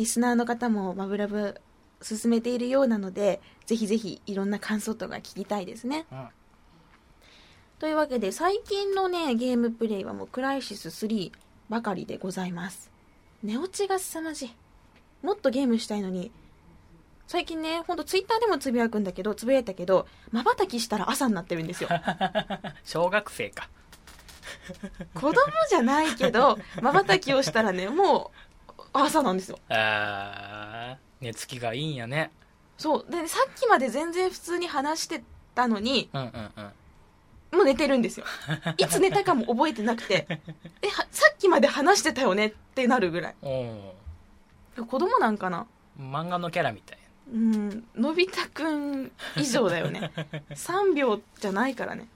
[0.00, 1.60] リスナーの方もマブラブ
[2.00, 6.06] 進めているようなのでぜひぜひいろんな感想とか聞きたいですね。
[6.10, 6.28] うん
[7.78, 11.32] というわけで最近のねゲームプレイはもうクライシス3
[11.70, 12.90] ばかりでございます。
[13.42, 14.50] 寝落ちが凄まじい。
[15.22, 16.30] もっとゲームしたいのに。
[17.26, 21.90] 最近ねほんとツイッターでもつぶやくんだけどつぶやいたけどまばたきしたら朝になってるんですよ。
[22.84, 23.68] 小学生か。
[25.14, 25.34] 子供
[25.68, 28.49] じゃないけどまばたきをしたらねもう
[28.92, 29.58] 朝なんですよ。
[31.20, 32.30] 寝つきがいいんやね。
[32.78, 33.06] そう。
[33.10, 35.22] でさっきまで全然普通に話して
[35.54, 36.60] たのにうんうんう
[37.54, 37.58] ん。
[37.58, 38.26] もう寝てるんですよ。
[38.78, 40.26] いつ寝たかも覚えてなくて。
[40.82, 42.46] えはさっきまで話してたよね？
[42.46, 43.34] ってなるぐらい。
[43.42, 43.94] お
[44.86, 45.66] 子供なんかな？
[45.98, 46.98] ー漫画のキャラみたい。
[47.32, 47.84] うん。
[47.94, 50.10] のび太くん以上だよね。
[50.50, 52.08] 3秒じゃないからね。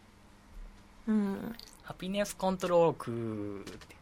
[1.07, 1.57] うん。
[1.83, 3.97] ハピネスコントロークって。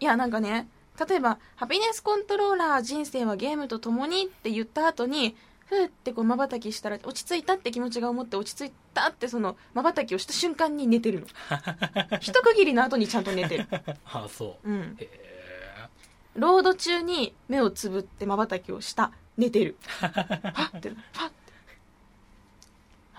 [0.00, 0.68] いやなんかね
[1.06, 5.36] 例えば「ハピネスコントローラー人生はゲームと共に」って言った後に
[5.68, 11.26] ふーってこう瞬きしたら落ち着いたって気持ちが思って落ち着いたってその瞬きをした瞬間に寝てるの。
[12.20, 13.66] 一区切りの後にちゃんと寝てる。
[14.06, 14.70] ああそう。
[14.70, 14.96] うん。
[14.98, 15.88] へえ。
[16.36, 19.12] ロード中に目をつぶって瞬きをした。
[19.36, 19.76] 寝てる。
[20.00, 20.90] パッて。
[21.12, 21.34] パッて。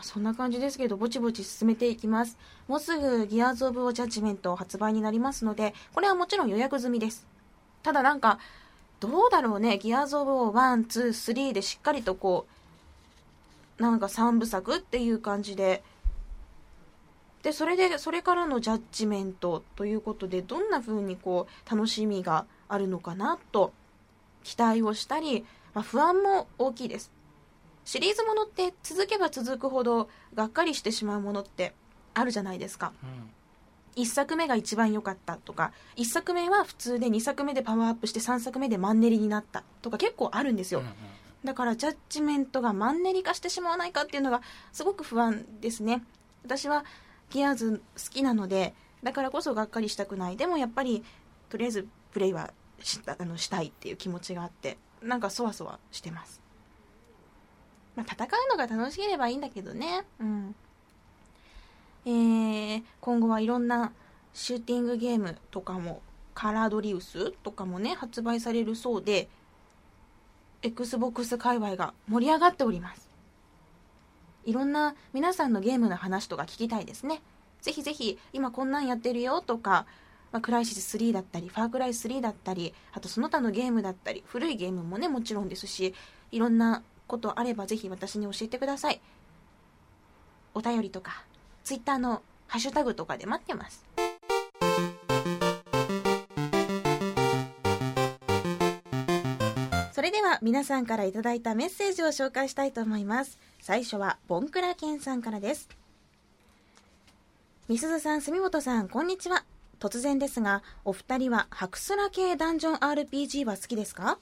[0.01, 2.37] そんな感じですけどぼちぼち進めていきます。
[2.67, 7.27] もうすぐギアーズ・オブ・オ・ジャッジメント発売になりますのでこれはもちろん予約済みです
[7.83, 8.39] ただなんか
[8.99, 9.77] どうだろうね。
[9.77, 12.47] ギアーズ・オブ・オ1、2、3でしっかりとこ
[13.79, 15.83] うなんか3部作っていう感じで。
[17.43, 23.71] でそれでそれからのジャッジメントということでどんな風にこう楽しみがあるのかなと
[24.43, 27.11] 期待をしたり、まあ、不安も大きいです。
[27.85, 31.73] シリーズものって続けば続くほどがっかりしてしまうものって
[32.13, 32.91] あるじゃないですか。
[33.01, 33.31] うん。
[33.95, 40.93] 1作目が一番良かったとか1作目は普通で2作目でパワーアップして3作目でマンネリになったとか結構あるんですよ、うんうん。
[41.43, 46.03] だからジャッジメントがマンネリ化してしまわないかっていうのがすごく不安ですね。
[46.43, 46.85] 私は
[47.29, 48.73] ギアーズ好きなので
[49.03, 50.37] だからこそがっかりしたくない。
[50.37, 51.03] でもやっぱり
[51.49, 56.41] とりあえずプレイはしたあのしたいっていう気持ちがあってなんかそわそわしてます、
[57.95, 60.05] まあ、戦うのが楽しければいいんだけどね。
[60.19, 60.55] うん
[62.05, 63.91] えー、今後はいろんな
[64.33, 66.01] シューティングゲームとかも
[66.33, 69.27] カラードリウスとかもね発売されるそうで
[70.61, 73.09] XBOX 界隈が盛り上がっております。
[74.45, 77.21] いろんな皆さんのゲームの話とか聞きたいですね。
[77.61, 79.85] ぜひぜひ今こんなんやってるよとか、
[80.31, 85.93] まあ、クライシス3だったりファークライ3だったりあとその他のゲームだったり古いゲームもねもちろんですし
[86.31, 89.01] いろんなことあればぜひ私に教えてください。
[90.53, 91.25] お便りとか
[91.69, 93.85] Twitter のハッシュタグとかで待ってます。
[99.91, 103.37] それでは皆さんからいただいたメッセージを紹介したいと思います。
[103.59, 105.69] 最初はボンクラケンさんからです。
[107.67, 109.45] みすずさん住本さんこんにちは。
[109.79, 114.17] 突然ですがお二人はハクスラ系ダンジョン RPG は好きですか？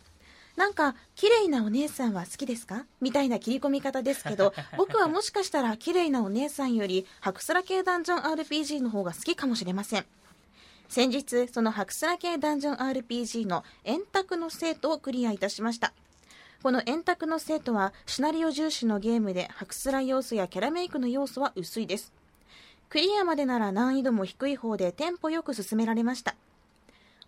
[0.58, 2.86] なんか綺麗なお姉さんは好きですか？
[3.00, 10.06] みたいな切り込み方ですけど 僕はもしかしたら綺麗なお姉さんよりハクスラ系ダンジョン RPG の方が好きかもしれません。
[10.90, 15.94] 先日そのハクスラ系ダンジョン RPG の円卓の生徒をクリアいたしました。
[16.64, 22.12] この円卓の生徒はシナリオ重視のゲームでハクスラ要素やキャラメイクの要素は薄いです。
[22.90, 26.36] クリアまでなら難易度も低い方でテンポよく進められました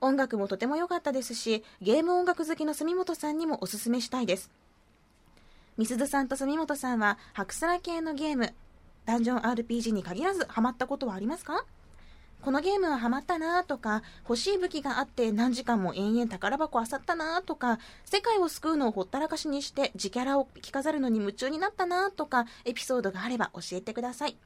[0.01, 4.51] 音楽もとても良かったですしゲーム音楽好きの住本さんにもおすすめしたいです。
[5.77, 8.53] みすずさんと住本さんはハクスラ系のゲーム
[9.05, 11.65] ダンジョン RPG に限らずハマったことはありますか？
[12.41, 24.37] このゲームはハマったなとか欲しい武器があって何時間も延々宝箱漁ったなとか世界を救うのをほったらかしにして自キャラを着飾るのに夢中になったなとかエピソードがあれば教えてください。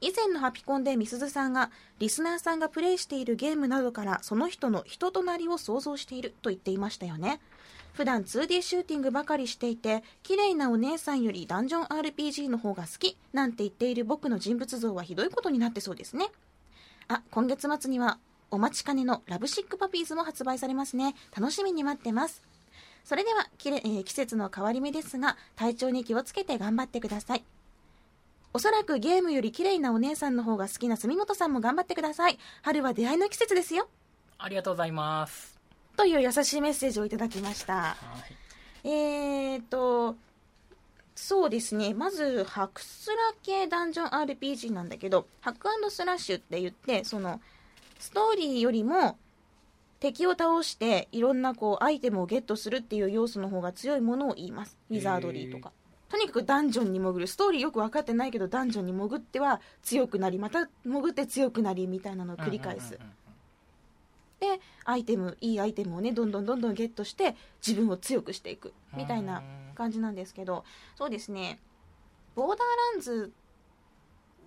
[0.00, 7.40] 以前のハピコンでみすずさんがリスナーさんがプレイしているゲームなどからその人の人となりを想像していると言っていましたよね。
[7.92, 16.26] 普段 2D シューティングばかりしていて綺麗なお姉さんよりダンジョン RPG の方が好きなんて言っている僕の人物像はひどいことになってそうですね。
[17.08, 18.18] あ今月末には
[18.50, 21.14] お待ちかねのラブシックパピーズも発売されますね。
[21.36, 22.42] 楽しみに待ってます。
[23.04, 27.44] それではきれ、えー季節の変わり目ですが体調に気をつけて頑張ってください。
[28.52, 32.38] おそらくゲームより綺麗なお姉さんの方が好きな住本さんも頑張ってください。
[32.62, 33.88] 春は出会いの季節ですよ。
[34.38, 35.60] ありがとうございます。
[35.96, 37.74] という優しいメッセージをいただきました。
[37.74, 37.96] は
[38.82, 38.88] い。
[38.88, 40.16] えーと
[41.14, 41.92] そうですね。
[41.92, 47.40] まずハクスラ系ダンジョン RPG なんだけどハックスラッシュって言ってその
[47.98, 49.18] ストーリーよりも
[50.00, 54.78] 敵を倒していろんなこうアイテムをゲットするっていう要素の方が強いものを言います。
[54.88, 55.72] ウィザードリーとか
[56.10, 57.26] とにかくダンジョンに潜る。
[57.28, 62.98] ストーリーよく分かってないけどダンジョンに潜っては強くなりまた潜って強くなりみたいなのを繰り返す、
[64.40, 69.42] でアイテムいいアイテムをねどんどんどんどんゲットして自分を強くしていくみたいな
[69.76, 70.64] 感じなんですけど
[70.96, 71.60] そうですね。
[72.34, 72.58] ボーダー
[72.94, 73.32] ランズ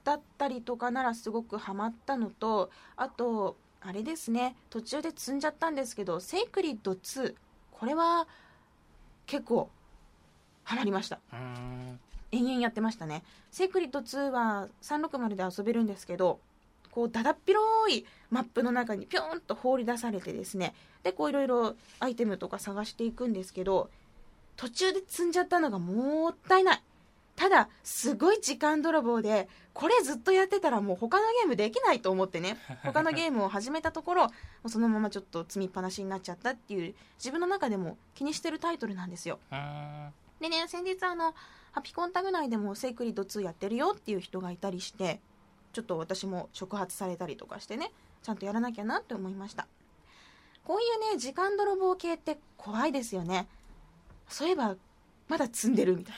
[0.03, 4.55] だったりとかならすごくハマったのとあとあれですね。
[4.69, 7.35] 途中で積んじゃったんですけどセイクリッド2
[7.71, 8.27] これは
[9.25, 9.69] 結構
[10.63, 11.19] ハマりました。
[12.31, 13.23] 延々やってましたね。
[13.51, 16.39] セクリッド2は360で遊べるんですけど
[16.91, 17.61] こうだだっ広
[17.95, 20.73] いマップの中にピョーンと放り出されてですね。
[21.03, 23.89] でこういろいろアイテムとか探していくんですけど
[24.55, 26.81] 途中で積んじゃったのがもったいない。
[27.35, 32.57] ただすごい時間泥棒でこれずっとやってたらもう他のゲームできないと思ってね。
[32.83, 34.27] 他のゲームを始めたところ
[34.67, 39.39] そのままちょっと積みっぱなしになっちゃったっていう自分の中でも気にしてるタイトルなんですよ。
[40.43, 41.33] でね先日あの
[41.71, 45.21] ハピコンタグ内でもセイクリッド2やってるよっていう人がいたりして
[45.71, 49.67] ちょっと私も触発されたりとかしてねちゃんとやらなきゃなって思いました。
[50.65, 53.47] こういうね時間泥棒系って怖いですよね。
[54.27, 54.75] そういえば
[55.29, 56.15] まだ積んでるみたい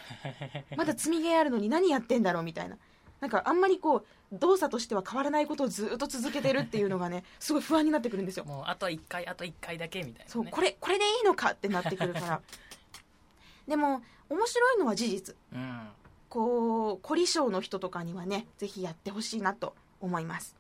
[0.60, 0.64] な。
[0.76, 2.78] まだ積みゲーあるのに何やってんだろうみたいな。
[3.20, 8.46] なんかあんまりこう動作としては変わらないことをずっと続けてるっていうのがねすごい不安になってくるんですよ。
[8.46, 12.42] もうあと1回あと1回だけみたいな、ね、そうこれこれでいいのかってなってくるから。
[13.68, 15.36] でも面白いのは事実。
[15.54, 15.88] うん。
[16.30, 20.56] こう凝り性の人とかにはねぜひやってほしいなと思います。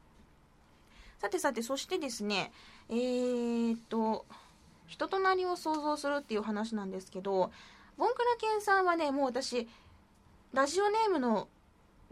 [1.19, 2.51] さてさてそしてですね
[2.89, 4.25] えー、っと
[4.87, 7.51] 人となりを想像するっていう話なんですけど
[7.97, 9.67] ボンクラケンさんはねもう私
[10.53, 11.47] ラジオネームの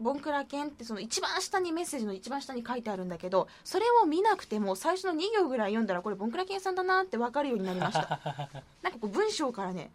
[0.00, 8.20] ボンクラ犬ってその一番下にメッセージの一番下に書いてあるんだけどそれを見なくても最初の2行ぐらい読んだらこれボンクラ犬さんだなって分かるようになりました。
[8.82, 9.90] なんかこう文章からね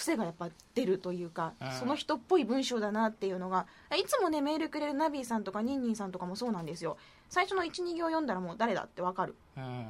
[0.00, 1.72] 癖がやっぱ出るというか、うん。
[1.72, 6.96] その人っぽい文章だなっていうのがいつもねメールくれるナビーさんとかニンニンさんとかもそうなんですよ。
[7.28, 9.36] 最初の12行読んだらもう誰だって分かる。
[9.56, 9.86] うん。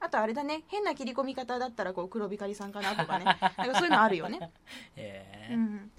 [0.00, 3.24] あとあれだね変な切り込み方だったらこう黒光りさんかなとかね。
[3.56, 4.50] なんかそういうのあるよね。
[4.96, 5.54] えー。
[5.54, 5.90] うん。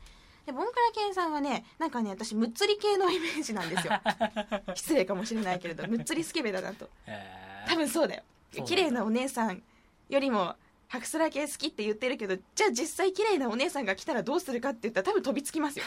[0.45, 3.93] でボンクラケンさんはねなんかね私むっつり系のイメージなんですよ。
[4.75, 6.89] 失礼かもしれないけれどむっつりスケベだなと。
[7.07, 7.69] えー。
[7.69, 8.23] 多分そうだよ。
[8.65, 9.61] 綺麗なお姉さん
[10.09, 10.55] よりも
[10.89, 15.85] ハクスラ系好きって言ってるけどじゃあ実際綺麗なお姉さんが来たらどうするかって言ったら多分飛びつきますよ。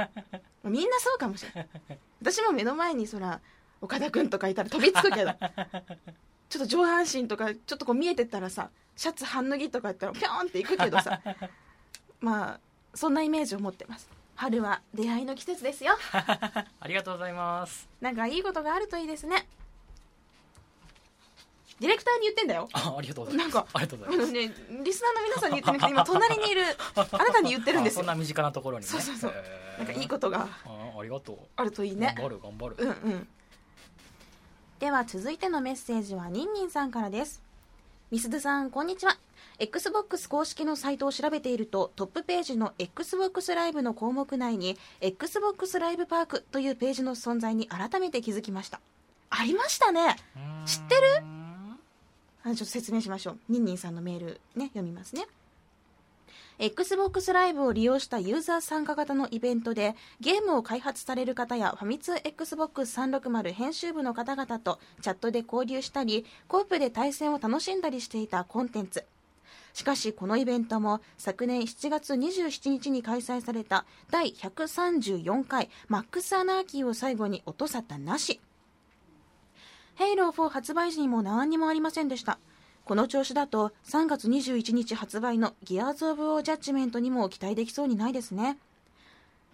[0.64, 3.40] みんなそうかもしれない私も目の前にそら
[3.80, 5.32] 岡田君とかいたら飛びつくけど。
[6.48, 11.20] ちょっと上半身とかちょっとこう見えてったらさシャツ半脱ぎとかやったらピョーンっていくけどさ。
[12.20, 12.60] まあ
[12.94, 14.08] そんなイメージを持ってます。
[14.34, 15.96] 春は出会いの季節ですよ。
[16.12, 17.88] ありがとうございます。
[18.02, 19.48] なんかいいことがあるといいですね
[21.78, 22.68] ディレクターに言ってんだよ。
[22.72, 23.54] あありがとうございます。
[23.54, 24.32] なんかありがとうごあざいます。
[24.32, 24.40] のね
[24.84, 26.62] リスナーの皆さんに言ってなくて今隣にいる
[26.94, 28.00] あなたに言ってるんですよ。
[28.02, 28.90] あそんな身近なところにね。
[28.90, 29.32] そうそうそう。
[29.34, 29.84] えー。
[29.84, 31.38] なんかいいことがあありがとう。
[31.56, 32.14] あるといいね。
[32.16, 33.28] 頑張る頑張る、うんうん。
[34.78, 37.42] では続いてのメッセージはニンニンさんからです。
[38.10, 39.18] ミスドさんこんにちは。
[39.58, 48.80] XBOX 公式のサイトを調べているとトップページの XBOX ライブの項目内に XBOX ライブパークというページの存在に改めて気づきました。
[49.30, 50.16] ありましたね。
[50.66, 51.45] 知ってる？
[52.46, 53.38] あちょっと説明しましょう。
[53.48, 55.26] ニンニンさんのメールね読みますね。
[56.58, 69.04] XBOX ライブを利用したユーザー参加型のイベントでゲームを開発される方やファミ通 XBOX360 編集部の方々とチャットで交流したりコープで対戦を楽しんだりしていたコンテンツ。
[69.74, 78.40] しかしこのイベントも昨年7月27日に開催された第134回マックスアナーキーを最後に音沙汰なし。
[79.96, 82.38] ヘイロー4発売時にも何にもありませんでした。
[82.84, 88.58] この調子だと3月21日発売のギアーズ・オブ・ウォー・ジャッジメントにも期待できそうにないですね。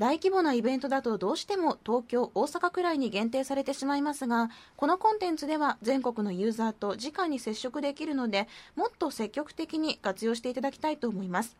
[0.00, 11.56] 大規模なイベントだとどうしても東京、大阪くらいに限定されてしまいますが、このコンテンツでは全国のユーザーと直に接触できるので、もっと積極的に活用していただきたいと思います。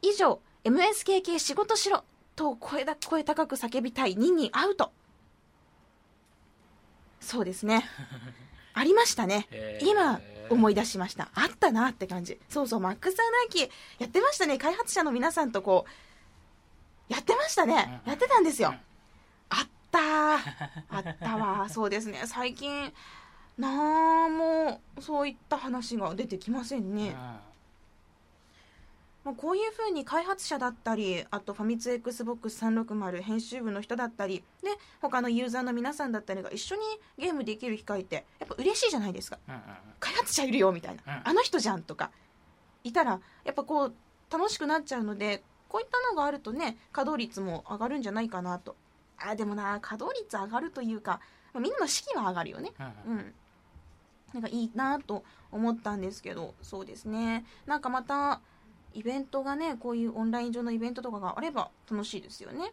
[0.00, 2.04] 以上、MSKK 仕事しろ
[2.36, 4.92] と声だ声高く叫びたいニンニンアウト
[7.24, 7.84] そうですね。
[8.74, 9.48] ありましたね。
[9.80, 11.30] 今思い出しました。
[11.34, 12.38] あったなって感じ。
[12.48, 14.58] そうそう、マックスアナーキーやってましたね。
[14.58, 15.86] 開発者の皆さんとこ
[17.08, 18.02] う、やってましたね。
[18.06, 18.74] うんやってたんですよ。
[19.50, 20.02] あったー。
[20.90, 21.68] あったわ。
[21.72, 22.22] そうですね。
[22.26, 22.92] 最近、
[23.56, 27.16] なんもそういった話が出てきませんね。
[29.24, 36.82] まあ、こういうふうに開発者だったりあとファミツ XBOX360 編集部の人だったりで他のユーザーの皆さんだったりが一緒に
[37.18, 39.38] ゲームできる機会ってやっぱ嬉しいじゃないですか。
[39.48, 39.60] うんうん。
[39.98, 41.20] 開発者いるよみたいな、うん。
[41.24, 42.10] あの人じゃんとか。
[42.84, 43.94] いたらやっぱこう
[44.30, 48.76] 楽しくなっちゃうのでこういったのがあるとね稼働率も上がるんじゃないかなと。
[49.16, 51.20] あでもな稼働率上がるというか
[51.54, 52.72] まあみんなの士気は上がるよね。
[52.78, 53.18] うんうん。
[53.18, 53.34] うん、
[54.34, 57.46] なんかいいなと思ったんですけどそうですね。
[57.64, 58.42] なんかまた
[58.94, 62.72] イベントがねこういうオンライン上のイベントとかがあれば楽しいですよね、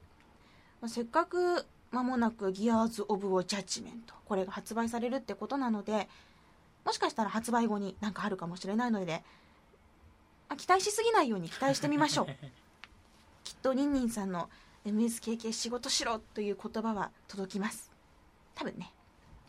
[0.82, 6.08] まあせっかく間もなくギアーズ・オブ・オ・ジャッジメントこれが発売されるってことなので
[6.86, 9.24] もしかしたら発売後になんかあるかもしれないので、
[10.50, 12.28] まあ期待しすぎないように期待してみましょう。
[13.44, 14.50] きっとニンニンさんの
[14.86, 17.92] MSKK 仕事しろという言葉は届きます。
[18.56, 18.92] 多分ね。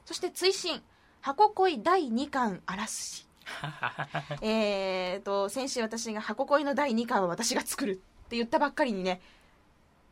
[0.05, 0.83] そして追伸。
[1.21, 3.27] 箱恋第2巻あらすじ
[4.43, 7.95] えーと先週私が箱恋の第2巻は私が作るっ
[8.29, 9.21] て言ったばっかりにね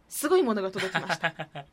[0.08, 1.34] すごいものが届きました。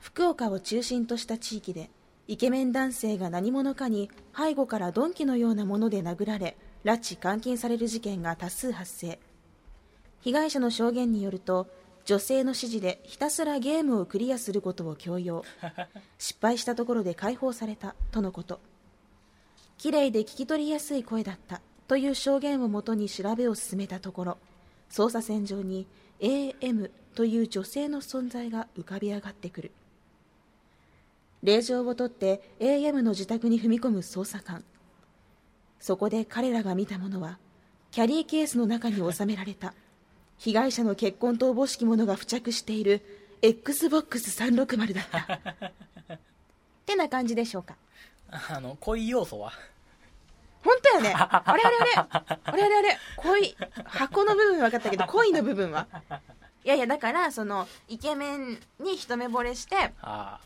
[0.00, 1.90] 福岡を中心とした地域で
[2.26, 9.18] イケメン男性が何者かに背後から鈍器のようなもので殴られ拉致監禁される事件が多数発生。
[10.20, 11.68] 被害者の証言によると
[12.04, 15.44] 女性の指示でひたすらゲームをクリアすることを強要。
[16.18, 18.60] 失敗したところで解放されたとのこと。
[19.78, 24.38] 綺麗で聞き取りやすい声だったという証言をもとに調べを進めたところ
[24.90, 25.86] 捜査線上に
[26.20, 29.70] AM という女性の存在が浮かび上がってくる。
[31.44, 34.64] 令状を取って AM の自宅に踏み込む捜査官。
[35.78, 37.38] そこで彼らが見たものは
[37.92, 39.74] キャリーケースの中に収められた
[40.38, 43.00] 被害者の結婚とおぼしきものが付着している
[43.42, 46.14] XBOX360 だった。
[46.14, 46.18] っ
[46.84, 47.76] てな感じでしょうか
[48.30, 49.52] あの恋要素は？
[50.64, 51.14] 本当やね。
[51.16, 51.92] あれあれあれ。
[52.44, 52.98] あれあれあれ。
[53.16, 55.86] 恋箱の部分分かったけど恋の部分は？
[56.64, 60.40] いやいやだからそのイケメンに一目惚れしてあ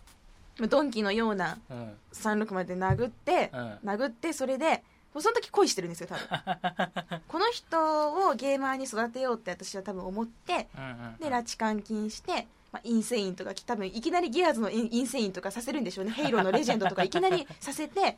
[0.68, 1.96] ドンキのようなあうん。
[2.12, 3.78] 36まで殴って、うん。
[3.88, 4.84] 殴ってそれで
[5.18, 7.20] その時恋してるんですよ多分。
[7.26, 11.16] この人をゲーマーに育てようって私は多分思ってうんうん。
[11.18, 16.10] で拉致監禁して、まあ、インセインとか多分いきなりギアーズのインセインとかさせるんでしょうね。
[16.16, 18.16] ヘイローのレジェンドとかいきなりさせて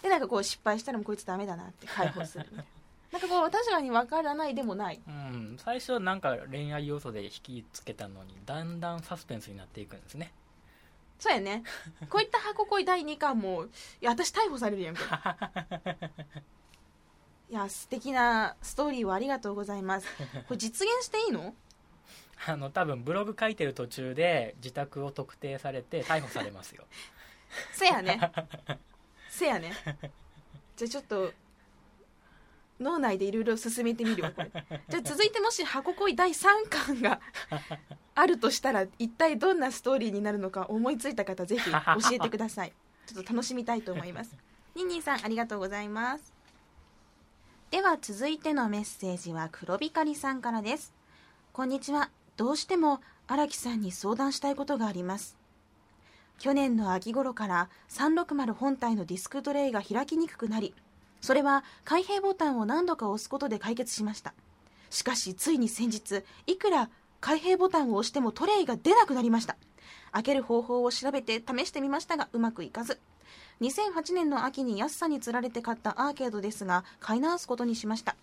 [0.00, 2.64] でなんかこう失敗したらもうこいつダメだなって解放するみたいな。
[3.12, 5.00] なんかこう確かに分からないでもない。
[5.06, 10.32] うん、最初なんか恋愛要素で引きつけたのにだんだんサスペンスになっていくんですね。
[11.18, 11.62] そうやね。
[12.10, 13.68] こういった箱恋第2巻もい
[14.02, 15.02] や私逮捕されるやんけ。
[17.48, 20.06] いや素敵なストーリーをありがとうございます。
[20.48, 21.54] これ実現していいの？
[22.44, 26.84] あの多分ブログ書いてる途中で自宅を特定されて逮捕されますよ。
[27.72, 28.20] せやね。
[29.28, 29.72] せやね。
[30.76, 31.32] じゃあちょっと
[32.78, 34.50] 脳内でいろいろ進めてみるわこれ。
[34.88, 37.20] じゃあ続いてもし箱恋第3巻が
[38.14, 41.78] あるとしたら一体どんなストーリーになるのか思いついた方ぜひ教
[42.12, 42.72] えてください。
[43.06, 44.36] ちょっと楽しみたいと思います。
[44.74, 46.34] ニンニンさんありがとうございます。
[47.70, 50.94] では続いてのメッセージは黒光さんからです。
[51.52, 55.36] こんにちはどうしても荒木さんに相談したいことがあります。
[56.38, 60.74] 去年の秋頃から360本体のディスクトレイが開きにくくなり
[61.22, 64.34] それは開閉ボタンを何度か押すことで解決しました。
[64.90, 69.56] しかしついに先日いくら開閉ボタンを押してもトレイが出なくなりました。
[70.12, 73.00] 開ける方法を調べて試してみましたがうまくいかず。
[73.60, 78.14] 2008年の秋に安さにつられて買ったアーケードですが買い直すことにしました。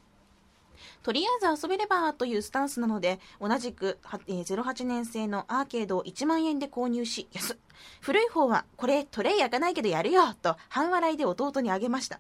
[1.01, 7.57] とりあえず遊べればというスタンスなので同じくはえー08年製のアーケードを1万円で購入し安っ。
[8.01, 12.19] 古い方はこれトレイ開かないけどやるよと半笑いで弟にあげました。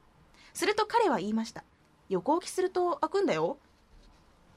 [0.53, 1.63] すると彼は言いました。
[2.09, 3.57] 横置きすると開くんだよ。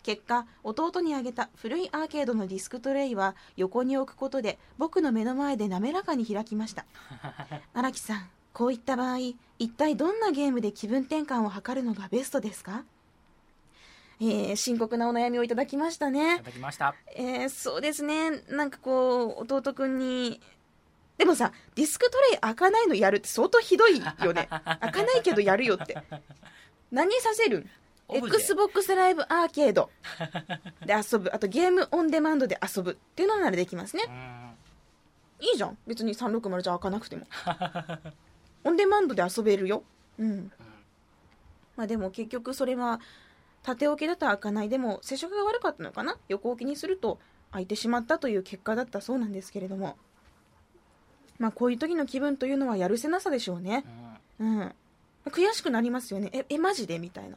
[0.02, 6.84] 結果弟にあげた古いアーケードのディスクトレイは横に置くことで僕の目の前で滑らかに開きました。
[7.74, 9.18] 荒木さんこういった場合
[9.58, 12.84] 一体どんなゲームで気分転換を図るのがベストですか？
[14.20, 16.94] えー深刻なお悩みをいただきましたいねただきました。
[17.14, 18.30] えーそうですね。
[18.48, 20.40] なんかこう弟くんに
[21.18, 24.48] でもさディスクトレイ開かないのやるって相当ひどいよね。
[24.80, 25.96] 開かないけどやるよって。
[26.90, 27.70] 何させるん
[28.08, 29.90] ？XBOX ライブアーケード。
[30.84, 31.30] で遊ぶ。
[31.32, 32.92] あとゲームオンデマンドで遊ぶ。
[32.92, 34.04] っていうのならできますね。
[34.06, 35.46] うん。
[35.48, 35.78] いいじゃん。
[35.86, 37.26] 別に360じゃ開かなくても。
[38.64, 39.82] オンデマンドで遊べるよ。
[40.18, 40.52] うん。
[41.76, 43.00] まあでも結局それは
[43.66, 44.68] 縦置きだと開かない。
[44.68, 46.16] でも接触が悪かったのかな？
[46.28, 47.18] 横置きにすると
[47.50, 49.96] 開いてしまったという結果だったそうなんですけれども。
[51.40, 53.84] まあこういう時の気分というのはやるせなさでしょうね。
[54.38, 54.58] うん。
[54.60, 54.74] うん。
[55.26, 56.30] 悔しくなりますよね。
[56.32, 57.00] ええマジで？
[57.00, 57.36] みたいな。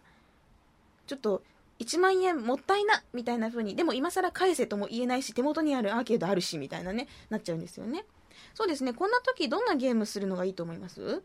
[1.08, 1.42] ちょっと
[1.80, 3.02] 1万円もったいな？
[3.12, 3.76] みたいな風に。
[3.76, 7.08] でも今更返せとも言えないし手元にあるアーケードあるしみたいなね。
[7.32, 8.06] なっちゃうんですよね。
[8.54, 8.94] そうですね。
[8.94, 11.24] こんな時どんなゲームするのがいいと思います？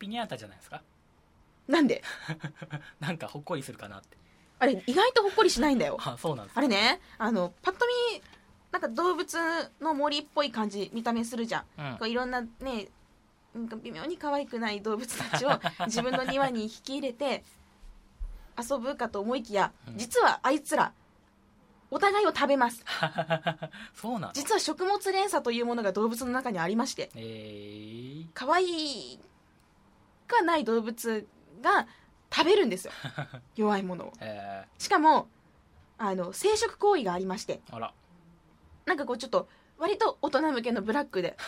[0.00, 0.82] ピニャータじゃないですか？
[1.68, 2.02] なんで？
[2.98, 4.16] なんかほっこりするかなって
[4.62, 5.98] あれ意外とほっこりしないんだよ。
[6.06, 7.84] あそうなんですあれねあのパッと
[8.14, 8.22] 見
[8.70, 9.36] なんか動物
[9.80, 11.90] の森っぽい感じ見た目するじゃん。
[11.92, 11.98] うん。
[11.98, 12.86] こういろんなね
[13.54, 15.50] なんか微妙に可愛くない動物たちを
[15.86, 17.42] 自分の庭に引き入れて
[18.56, 19.98] 遊ぶかと思いきやうん。
[19.98, 20.92] 実はあいつら
[21.90, 22.84] お互いを食べます。
[23.94, 27.10] そうなの実は食物連鎖というものが動物の中にありまして。
[27.16, 28.64] えー、可愛
[29.14, 29.18] い
[30.28, 31.26] がない動物
[31.60, 31.88] が
[32.32, 32.92] 食べるんですよ。
[33.56, 34.12] 弱いものを。
[34.20, 35.28] えしかも
[35.98, 37.60] あの生殖行為がありまして。
[37.70, 37.92] ー、あら。
[38.86, 41.36] なんかこうちょっと割と大人向けのブラックで。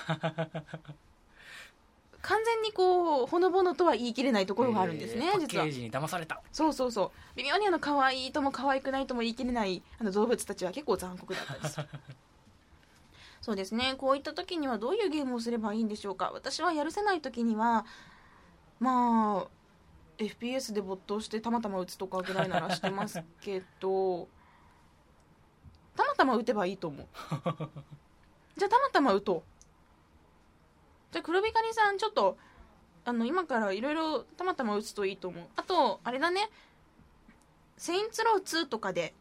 [2.22, 5.64] 完全にこうほのぼのとは言い切れないところがあるんですね、えー実は。
[5.64, 6.40] ケージに騙された。
[6.52, 7.10] そうそうそう。
[7.36, 11.80] 微妙にあの可愛いとも可愛くないとも言い切れないあの動物たちは結構残酷だったです。
[13.42, 13.94] そうですね。
[13.98, 16.30] こういった時にはどういうゲームをすればいいんでしょうか。
[16.32, 17.84] 私はやるせない時には
[18.80, 19.48] まあ
[20.18, 24.28] FPS で没頭してたまたま打つとかぐらいならしてますけど
[25.96, 27.06] たまたま打てばいいと思う。
[28.56, 29.42] じゃあたまたま打とう。
[31.12, 32.36] じゃあ黒光さんちょっと
[33.04, 35.46] あの今からいろいろたまたま打つといいと思う。
[35.56, 36.50] あとあれだね
[37.76, 39.14] 「セインツロー2」とかで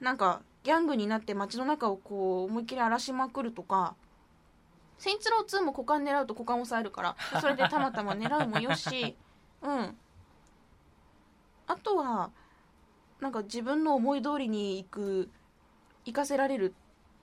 [0.00, 3.94] なんかギャングになって街の中をこう思いっきり荒らしまくるとか
[4.98, 9.16] 「セインツロー2」も股間狙うと股間押さえるからそれでたまたま狙うもよし
[9.62, 9.96] うん。
[11.66, 12.30] あとは
[13.20, 15.28] なんか自分の思い通りに行く
[16.04, 16.74] 行かせられる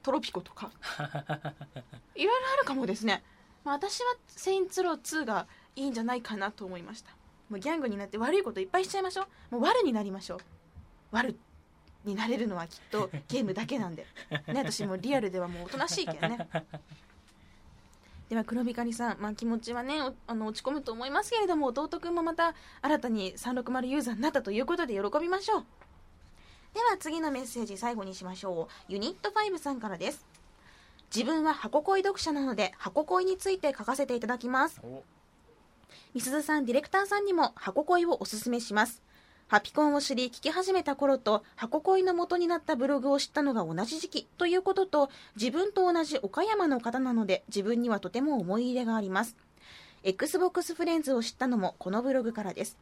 [0.04, 0.72] トロピコとか？
[2.16, 3.24] いろいろあるかもですね、
[3.64, 7.12] まあ、私は「セインツロー2」がいいんじゃないかなと思いました。
[7.50, 9.56] もうギャングになって悪いこといっぱいしちゃいましょう。
[9.56, 10.40] もう悪になりましょう。
[11.12, 11.38] 悪
[12.04, 16.48] になれるのはきっとゲームだけなんで、ね、私もリアルではもうおとなしいけどね
[18.30, 19.95] では黒光さん、まあ、気持ちはね
[20.28, 25.65] あの落ち込むと思いますけれども弟くんもまた新たに360ユーザーになったということで喜びましょう。
[26.73, 28.91] では次のメッセージ最後にしましょう。
[28.91, 30.26] ユニット5さんからです。
[31.15, 34.82] 自分は箱恋読者なので箱恋について書かせていただきます。
[34.84, 35.03] お。
[36.13, 39.03] みすずさんディレクターさんにも箱恋をおすすめします
[39.48, 49.36] ハピコンを知り聞き始めた頃と箱恋の元になったブログを知ったのが同じ時期ということと自分と同じ岡山の方なので自分にはとても思い入れがあります。
[50.04, 52.78] XBOX フレンズを知ったのもこのブログからです、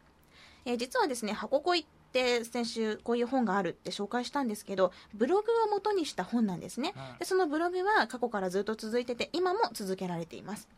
[0.66, 6.94] えー実はですね箱恋って先週こういう本があるって紹介したんですけどブログを元にした本なんですね。
[6.96, 10.70] うんでそのブログは過去からずっと続いてて今も続けられています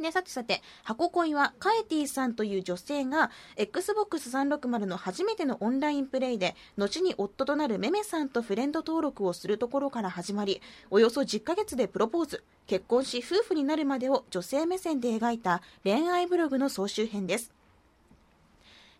[0.00, 17.52] でさてさて箱恋はカエティさんという女性が XBOX360 の初めてのオンラインプレイで後に夫となるメメさんとフレンド登録をするところから始まりおよそ10ヶ月でプロポーズ結婚し夫婦になるまでを女性目線で描いた恋愛ブログの総集編です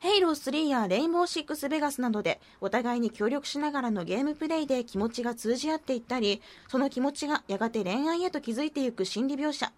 [0.05, 9.73] ヘイロー3やレインボー6ベガスなどでお互いに協力しながらのゲームプレイで気持ちが通じ合っていったり、その気持ちがやがて恋愛へと築いていく心理描写。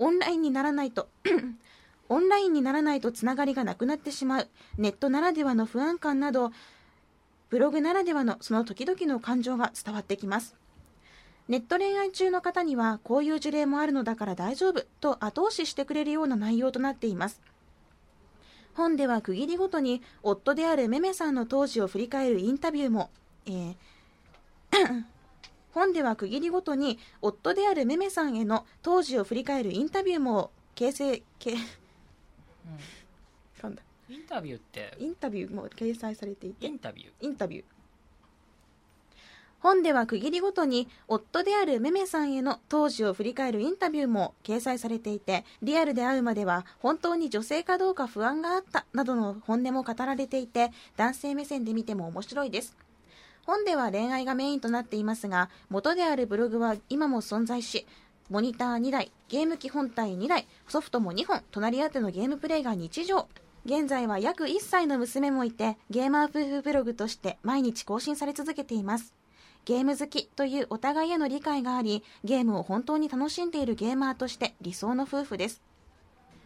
[0.00, 1.08] オンラインにならないと、
[2.08, 4.48] オンラインにならないとつながりがなくなってしまう、
[4.78, 6.52] ネットならではの不安感など、
[7.50, 10.56] ブログならではのその時々の感情が伝わってきます。
[11.48, 17.42] ネット恋愛中の方にはこういう事例もあるのだから大丈夫と後押ししてくれるような内容となっています。
[18.72, 23.10] 本では区切りごとに夫であるメメさんの当時を振り返るインタビューも、
[23.46, 23.76] えー
[25.72, 31.54] 本では区切りごとに夫であるメメさんへの当時を振り返るインタビューも形成け
[33.60, 33.82] 噛んだ？
[34.08, 34.96] インタビューって？
[34.98, 36.66] インタビューも掲載されていて。
[36.66, 37.10] インタビュー？
[37.20, 37.64] インタビュー。
[39.60, 52.74] 本では区切りごとに夫であるメメさんへの当時を振り返るインタビューも掲載されていてリアルで会うまでは本当に女性かどうか不安があったなどの本音も語られていて男性目線で見ても面白いです
[53.46, 57.86] 本では恋愛がメインとなっていますが元であるブログは今も存在し
[58.30, 63.28] モニター2台ゲーム機本体2台ソフトも2本隣り合ってのゲームプレイが日常。
[63.66, 69.14] 現在は約1歳の娘もいてゲーマー夫婦ブログとして毎日更新され続けています。
[69.64, 75.60] ゲーム好きというお互いへの理解がありゲームを本当に楽しんでいるゲーマーとして理想の夫婦です。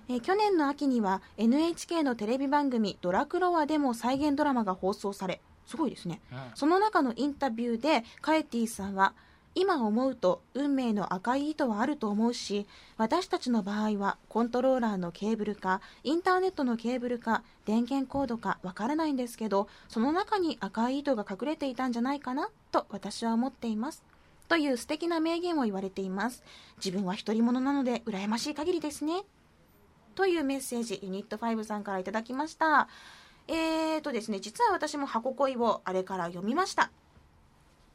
[0.09, 6.21] え去年の秋には NHK のテレビ番組「ドラクロワ」でも再現ドラマが放送されすごいですね。
[6.33, 6.39] うん。
[6.55, 9.15] その中のインタビューでカエティさんは
[9.57, 24.03] 今思うと運命の赤い糸はあると思うし私たちの場合はコントローラーのケーブルかインターネットのケーブルか電源コードかわからないんですけどその中に赤い糸が隠れていたんじゃないかなと私は思っています。
[24.49, 26.43] という素敵な名言を言われています。
[26.77, 29.23] 自分は独り者なので羨ましい限りですね。
[30.15, 32.89] というメッセージユニット5さんからいただきました
[33.49, 36.91] えーとですね実は私も箱恋をあれから読みました。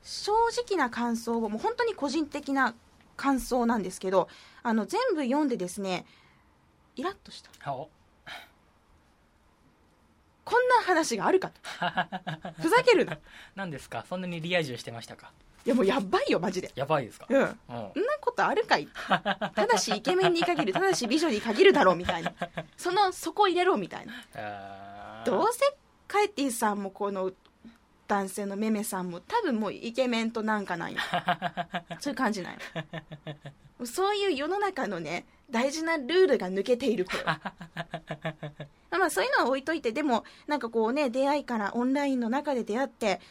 [0.03, 0.31] 正
[0.65, 2.73] 直な感想をもう本当に個人的な
[3.17, 4.29] 感想なんですけど
[4.63, 6.05] あの全部読んでですね
[6.95, 7.73] イラッとした。
[7.73, 7.89] お。
[10.45, 11.61] こんな話があるかと。
[12.61, 13.13] ふざけるな。
[13.13, 13.19] い
[13.55, 14.05] 何ですか？
[14.09, 15.31] そんなにリア充してましたか？
[15.65, 16.71] やもうやばいよマジで。
[16.75, 17.27] やばいですか？
[17.29, 17.41] うん。
[17.41, 17.49] うん。
[17.67, 17.91] そんな
[18.21, 18.87] ことあるかい。
[19.07, 22.33] ただしイケメンに限るただし美女に限るだろうみたいな。
[22.77, 24.13] そのそこ入れろみたいな
[25.25, 25.59] どうせ
[26.07, 27.31] カエティさんもこの
[28.07, 30.99] 男性のメメさんも多分もうイケメンとなんかないよ
[31.99, 37.23] そういう感じないよそういう世の中のね大事なルールが抜けている頃
[38.99, 43.21] まあそういうのは置いといてでもなんかこうね出会いからオンラインの中で出会って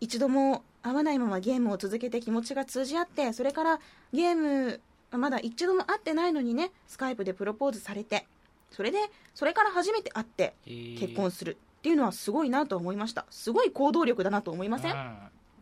[0.00, 3.80] 一度も会わないままゲームを続けて気持ちが通じ合ってそれから
[4.12, 4.80] ゲーム
[5.10, 8.26] まだ一度も会ってないのにねスカイプでプロポーズされて
[8.70, 8.98] それで
[9.34, 10.98] それから初めて会ってえー。
[10.98, 13.24] 結婚するっていうのはすごいなと思いました。
[13.30, 15.18] すごい行動力だなと思いません、うん。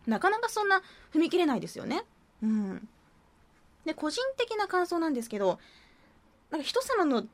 [0.07, 0.83] なかなかそんな
[1.13, 2.05] 踏み切れないですよね。
[2.43, 2.89] うん。
[3.85, 5.59] で個人的な感想なんですけど
[6.51, 7.25] なんか人様の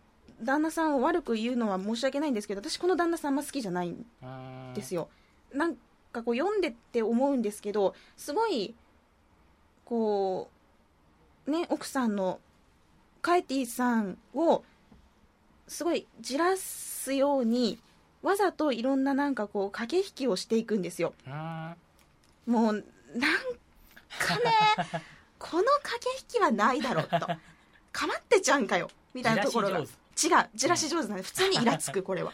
[0.42, 4.04] 旦那さんを悪く言うのは申し訳ないんですけど私この旦那さんあんま好きじゃないん
[4.74, 5.08] ですよ、
[5.52, 5.76] なん
[6.12, 8.74] かこう読んでって思うんですけどすごい
[9.84, 10.50] こ
[11.46, 12.40] うね奥さんの
[13.20, 14.64] カエティさんを
[15.72, 17.78] すごいじらすように
[18.22, 21.14] わざといろんななんかこう駆け引きをしていくんですよ。
[21.26, 21.74] うん
[22.46, 22.82] もうなん
[24.18, 24.52] かね
[25.38, 27.18] この駆け引きはないだろうと。
[27.92, 28.90] かまってちゃんかよ。
[29.14, 29.78] みたいなところが。
[29.78, 29.88] 違う
[30.54, 32.32] じらし上手なんで普通にイラつくこれは。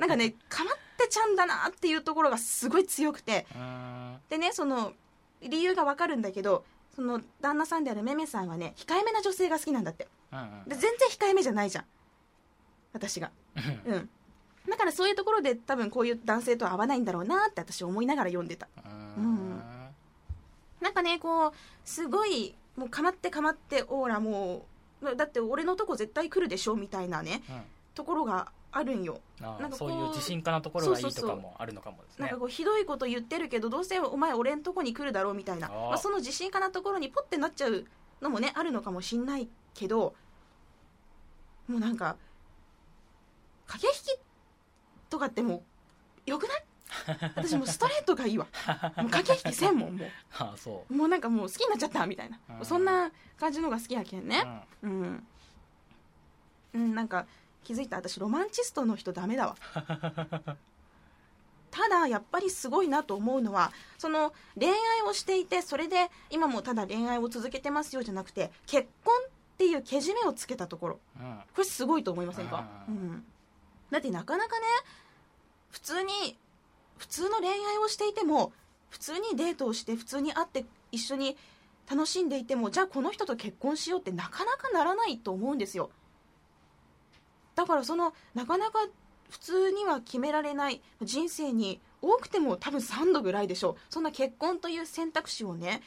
[0.00, 3.46] なんかねかまっ手ちゃんだなっていうところがすごい強くて。
[4.28, 4.92] でねその
[5.42, 6.64] 理由がわかるんだけど
[6.94, 10.08] その旦那さんであるめめさんはね控えめな女性が好きなんだって。
[10.32, 10.68] うんうん。
[10.68, 11.84] で全然控えめじゃないじゃん
[12.92, 13.30] 私が。
[13.86, 14.08] うん。
[14.68, 18.68] だからそういうところで多分こういう男性とは合わないんだろうなって私思いながら読んでた。
[19.16, 19.62] うんん。
[20.80, 21.52] なんかねこう
[21.84, 24.66] すごいもうかまってかまってオーラも
[25.02, 27.62] うだって俺のとこ絶対来るでしょみたいなねうん。
[27.94, 29.20] ところがあるんよ。
[29.40, 32.26] なんかこうそういう自信家なところがいいとかもあるのかもですね。
[32.26, 35.68] なんかこうひどいこと言ってるけどどうせお前俺んとこに来るだろうみたいな。
[35.68, 37.86] まあ、その自信家なところにポッてなっちゃう
[38.20, 40.14] のもねあるのかもしんないけど
[41.66, 42.16] もうなんか
[43.68, 44.20] 駆け引き
[45.08, 45.62] とかっても
[46.26, 46.62] うよくない？
[47.36, 48.46] 私もうストレートがいいわ。
[48.96, 50.06] もう駆け引きせんもんも
[50.38, 50.94] ああそう。
[50.94, 52.38] もうなんかもう好きになっちゃったみたいな。
[52.58, 52.64] うん。
[52.66, 54.62] そんな感じのが好きやけんうねん。
[54.82, 55.26] うん、
[56.74, 57.26] うん、なんか
[57.62, 57.96] 気づいた？
[57.96, 59.56] 私ロマンチストの人ダメだわ。
[61.70, 64.74] ただやっぱりすごいなと思うのはその恋愛
[65.06, 71.00] をしていてそれで今もただ恋愛を続けてますよじゃなくて結婚っていうけじめをつけたところ。
[71.20, 71.38] うん。
[71.54, 73.26] これすごいと思いませんか、ううんん、
[73.90, 74.66] だってなかなかね
[75.70, 76.38] 普通に
[76.96, 78.52] 普通の恋愛をしていても
[78.90, 81.36] 普通にデートをして普通に会って一緒に
[81.90, 85.90] 楽しんでいてもじゃあこの人と結婚しようってなかなかならないと思うんですよ。
[87.54, 88.78] だからそのなかなか
[89.30, 93.76] 普通には決められない人生に多くても多分3度ぐらいでしょう。
[93.90, 95.82] そんな結婚という選択肢をね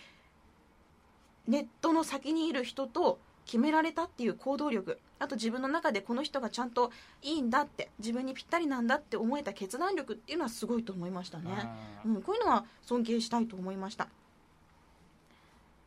[1.48, 5.00] ネットの先にいる人と決められたっていう行動力。
[5.20, 11.70] あと自分の中でこの人がちゃんといいんだって自分にぴったりなんだって思えた決断力っていうのはすごいと思いましたね、
[12.06, 14.08] うんうん、こういうのは尊敬したいと思いました。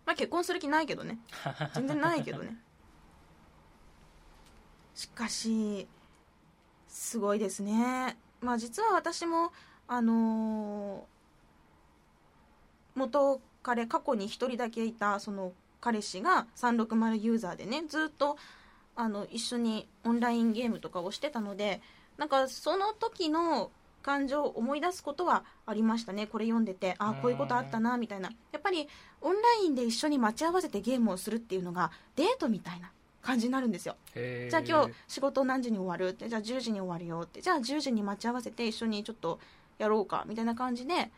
[0.06, 1.18] まあ結婚する気ないけどね。
[1.74, 2.56] 全然ないけどね。
[4.94, 5.88] しかし
[6.86, 8.16] すごいですね。
[8.40, 9.52] まあ実は私も
[9.88, 11.14] あのー
[12.94, 15.52] 元彼過去に一人だけいたその
[15.84, 18.38] 彼氏が360ユーザーでねずっと
[18.96, 21.82] あの一緒にオンラインゲームとかをしてたので
[22.16, 23.70] なんかその時の
[24.00, 26.26] 感情を思い出すことはありましたね。
[26.26, 28.30] これ読んでてああこういうことあったなみたいな。
[28.52, 28.88] やっぱり
[29.20, 33.96] オンラインで一緒に待ち合わせてゲームをするっていうのがデートみたいな感じになるんですよ。
[34.14, 36.14] じゃあ今日仕事何時に終わる？
[36.14, 37.42] ってじゃあ10時に終わるよって。
[37.42, 39.38] じゃあ10時に待ち合わせて一緒にちょっと
[39.78, 41.10] やろうかみたいな感じで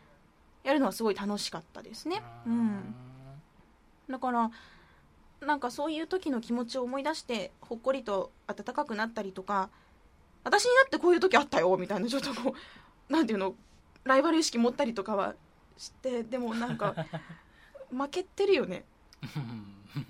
[0.65, 2.21] やるのはすごい楽しかったですね。
[2.47, 2.95] うん
[4.09, 4.51] だから
[5.41, 9.69] なんかそういう時の気持ちを思い出してほっこりと温かくなったりとか
[10.45, 12.55] 私にだってこういう時あったよみたいなちょっとこ
[13.09, 13.55] う なんていうの
[14.05, 15.35] ライバル意識持ったりとかは
[15.77, 16.95] してでもなんか
[17.91, 18.85] 負けてるよね。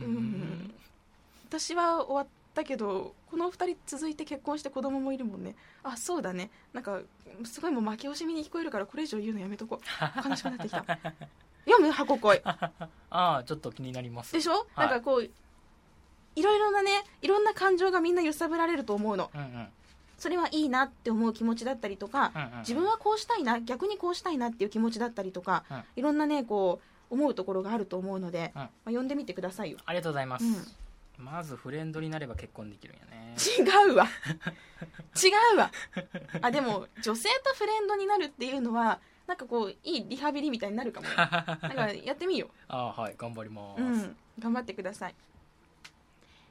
[0.01, 0.75] うん。
[1.49, 5.55] 私は終わったけどこの2人続いて結婚して子供もいるもんね。
[5.83, 6.51] あそうだね。
[6.73, 7.01] なんか
[7.45, 10.29] すごいもう負け惜しみに聞こえるからこれ以上言うのやめとこう。
[10.29, 10.85] 悲しくなってきた
[11.67, 12.71] 読む箱恋 あ
[13.11, 14.33] あちょっと気になります。
[14.33, 14.87] でしょ、はい。
[14.87, 19.31] なんかこういろいろなねいろんな感情がみんな揺さぶられると思うの。
[19.35, 19.69] うんうん。
[20.19, 25.85] それはいいなって思う気持ちだったりとかうんうん自分はこうしたいな逆にこうしたいなっていう気持ちだったりとか、うん。
[25.97, 28.61] いろんなねこう思うところがあると思うので、うん。
[28.61, 29.79] まあ、読んでみてくださいよ。
[29.85, 31.25] ありがとうございます、うん。
[31.25, 33.35] まずフレンドになれば結婚できるんやね。
[33.37, 34.07] 違うわ。
[34.07, 35.71] 違うわ。
[36.43, 41.09] あでも女性とフレンドになるっていうのはなんかこういいリハビリみたいになるかも。
[41.09, 45.15] よ なんかやってみよああはい頑張ります、う、うん、頑張ってください。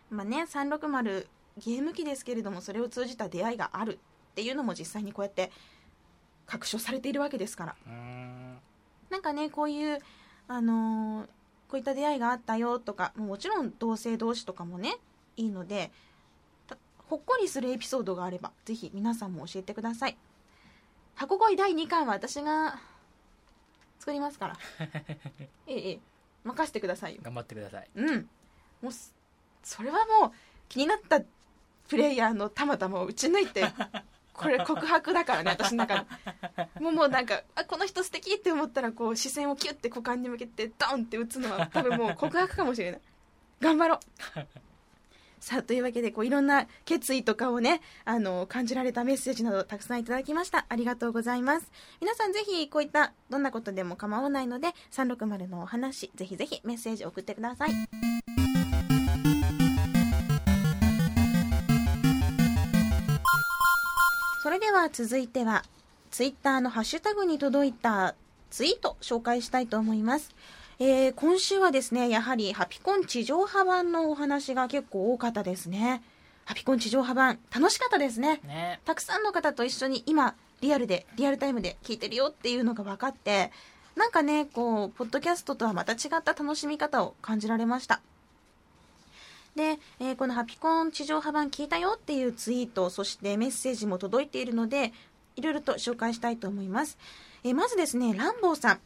[0.10, 4.00] まあね360ゲーム機ですけれどもそれを通じた出会いがある
[4.32, 5.52] っていうのも実際にこうやって
[6.46, 7.76] 確証されているわけですから。
[7.88, 8.60] うーん。
[9.10, 10.00] なんかねこういう
[10.48, 11.30] あのー
[11.68, 14.98] こういった出会いがあったよとかもちろん同性同士とかもね
[15.36, 15.92] いいので
[16.68, 16.78] た
[17.10, 20.18] ほっこりするエピソードがあればぜひ皆さんも教えてください
[21.16, 22.80] 箱恋第2巻は私が
[24.00, 24.58] 作りますから。
[25.68, 26.00] ええええ。
[26.44, 27.22] 任せてくださいよ。
[27.24, 27.90] 頑張ってください。
[27.96, 28.30] うん。
[28.82, 29.16] もうす
[29.64, 30.32] それはもう
[30.70, 31.22] 気になった
[31.88, 33.66] プレイヤーのたまたまを打ち抜いて
[34.34, 36.70] これ告白だからね私の中で。
[36.80, 43.02] もうもうなんかあこの人素敵って思ったらこう視線をキュッて股間に向けてドンって打つのは多分もう告白かもしれない。
[43.62, 44.00] 頑張ろう
[45.46, 50.66] さあというわけでこういろんな決意とかをねあの感じられたメッセージなどたくさんいただきました。
[50.68, 51.72] ありがとうございます。
[52.02, 57.70] 皆さんぜひこういったどんなことでも構わないので360のお話ぜひぜひメッセージ送ってください。
[64.42, 65.64] それでは続いては
[66.10, 68.16] ツイッターのハッシュタグに届いた
[68.50, 70.34] ツイート紹介したいと思います、
[70.78, 76.04] えー今週はですねやはりハピコン地上波版のお話が結構多かったですね。
[76.44, 78.42] ハピコン地上波版楽しかったですね。
[78.46, 78.82] ね。
[78.84, 83.52] たくさんの方と一緒に今リアルでリアルタイムで聞いてるよっていうのが分かって
[83.96, 88.02] なんかねこうポッドキャストとはまた違った楽しみ方を感じられました。
[89.56, 94.92] で、えーこのハピコン地上波版聞いたよっていうツイートそしてメッセージも届いているので
[95.38, 96.98] いろいろと紹介したいと思います、
[97.46, 98.80] えーまずですねランボーさん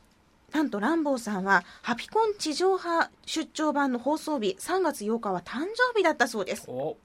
[0.51, 6.65] なんとランボーさんはハピコン地上波出張版の放送日3月8日は誕生日だったそうです。
[6.67, 6.97] お。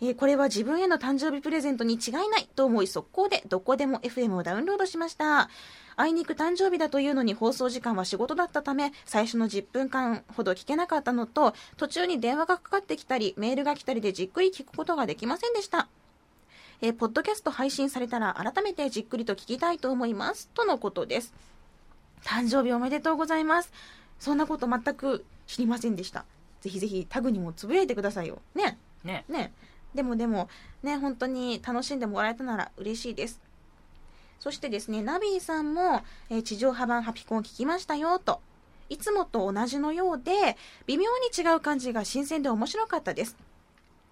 [0.00, 5.48] えーこれは自分への誕生日プレゼントに違いないと思い速攻でどこでも FM をダウンロードしました。
[5.94, 15.88] あいにく誕生日だというのに放送時間は仕事だったため最初の10分間ほど聞けなかったのと途中に電話がかかってきたりメールが来たりでじっくり聞くことができませんでした。
[16.80, 20.48] えーポッドキャスト配信されたら改めてじっくりと聞きたいと思います。
[20.48, 21.32] とのことです
[22.24, 23.72] 誕生日おめでとうございます。
[24.18, 26.24] そんなこと全く知りませんでした。
[26.60, 28.40] ぜひぜひタグにもつぶやいてくださいよ。
[28.54, 28.78] ね。
[29.04, 29.24] ね。
[29.28, 29.52] ね。
[29.94, 30.48] でもでも
[30.82, 33.40] ね本当に楽しんでもらえたなら嬉しいです。
[34.38, 38.40] そしてですねナビーさんも、えー地上波版ハピコン聞きましたよと。
[38.88, 40.56] いつもと同じのようで
[40.86, 43.36] 微妙に違う感じが新鮮で面白かったです。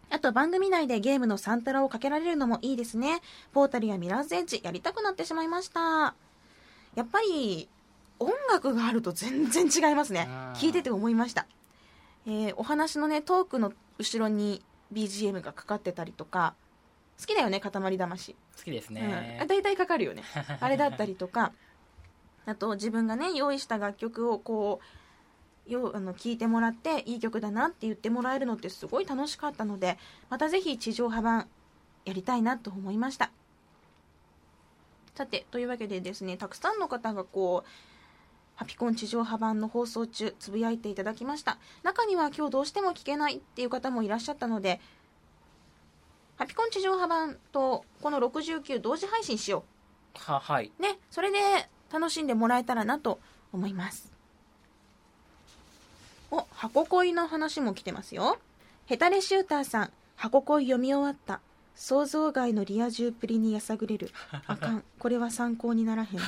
[0.08, 3.20] あと番組内でゲームのサンタラをかけられるのもいいですね。
[3.52, 6.14] ポータルやミラーズエッジやりたくなってしまいました。
[6.96, 7.68] やっぱり
[8.20, 10.28] 音楽があると全然違いますね。
[10.28, 11.46] うん聞いてて思いました、
[12.26, 14.62] えーお話のねトークの後ろに
[14.92, 16.54] BGM がかかってたりとか
[17.20, 19.46] 好きだよね塊魂、好きですうん。
[19.46, 20.22] 大体かかるよね。
[20.60, 21.52] あれだったりとか。
[22.46, 24.80] あと自分がね用意した楽曲をこ
[25.68, 29.98] うよあの聴いてもらっていい曲だなって言ってもらえるのってすごい楽しかったので
[30.30, 31.48] またぜひ地上波版
[32.06, 33.30] やりたいなと思いました。
[35.14, 37.68] さてというわけでですねたくさんの方がこう
[38.60, 41.56] ハピコン地上波版の放送中つぶやいていただきました。
[41.82, 44.82] 中には今日どうしても聞けないっていう方もいらっしゃったので
[46.36, 49.64] ハピコン地上波版とこの69同時配信しよ
[50.14, 50.70] ははい。
[50.78, 51.38] うねそれで
[51.90, 53.18] 楽しんでもらえたらなと
[53.50, 54.12] 思います。
[56.30, 58.38] お箱恋の話も来てますよ。
[58.84, 61.40] ヘタレシューターさん箱恋読み終わった。
[61.74, 64.10] 想像外のリア充プリにやさぐれる。
[64.46, 64.84] あかん。
[65.00, 66.20] これは参考にならへん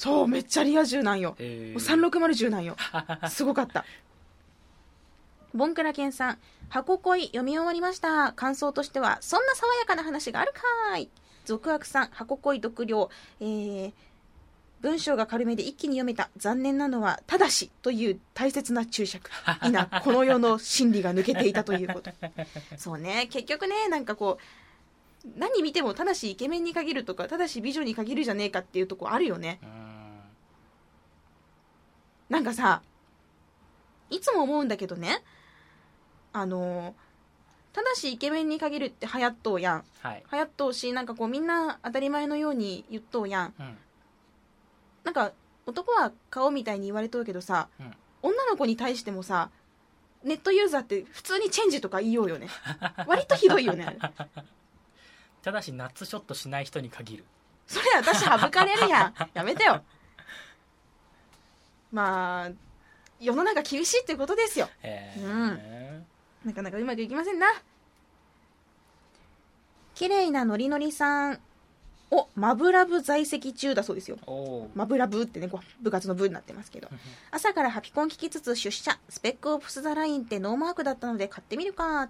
[0.00, 1.36] そうめっちゃリア充なんよ。
[1.38, 2.74] えもう3610なんよ。
[3.28, 3.84] すごかった。
[5.52, 6.38] ボンクラケンさん
[6.70, 8.32] 箱恋読み終わりました。
[8.32, 11.10] 感想としてはそんな爽やかな話があるかーい。
[11.44, 13.10] 続悪さん箱恋読了。
[13.40, 13.92] えー
[14.80, 16.30] 文章が軽めで一気に読めた。
[16.38, 19.30] 残念なのはただしという大切な注釈。
[19.64, 22.10] いな この世の真理が抜けていたということ。
[22.78, 23.28] そうね。
[23.30, 24.38] 結局ねなんかこ
[25.26, 29.58] う何見てもただしイケメンに限るとかただし美女に限るじゃねえかっていうとこあるよね。
[29.62, 29.89] うーん
[32.30, 32.80] なんかさ
[34.08, 35.22] いつも思うんだけどね。
[36.32, 36.94] あの
[37.72, 39.84] ただしイケメンに限るって流行っとうやん。
[40.00, 43.54] はい、流行っとうしなんかこうみんな当たり前のように言っとうやん。
[43.58, 43.76] うん。
[45.04, 45.32] なんか
[45.66, 47.94] 男は顔みたいに言われとうけどさ、うん。
[48.22, 49.50] 女の子に対してもさ
[50.22, 52.48] ネットユーザーって普通にチェンジとか言いようよね。
[53.06, 53.98] 割とひどいよね。
[55.42, 57.24] ただしナッツショットしない人に限る。
[57.66, 59.14] それ私省かれるやん。
[59.32, 59.82] やめてよ
[61.92, 62.50] まあ
[63.20, 64.68] 世の中厳しいってことですよ。
[64.82, 66.46] えー。
[66.46, 67.46] なかなかうまくいきませんな。
[69.94, 71.40] 綺麗なノリノリさん
[72.10, 74.18] おマブラブ在籍中だそうですよ。
[74.74, 76.88] マブラブってねこう部活の部になってますけど。
[77.30, 78.98] 朝からハピコン聞きつつ出社。
[79.08, 82.08] スペックオプスザラインってノーマークだったので買ってみるか。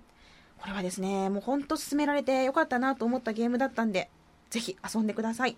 [0.58, 4.10] これはですねもうほんと勧められてよかったなと思ったゲームだったんで
[4.50, 5.56] ぜひ遊んでください。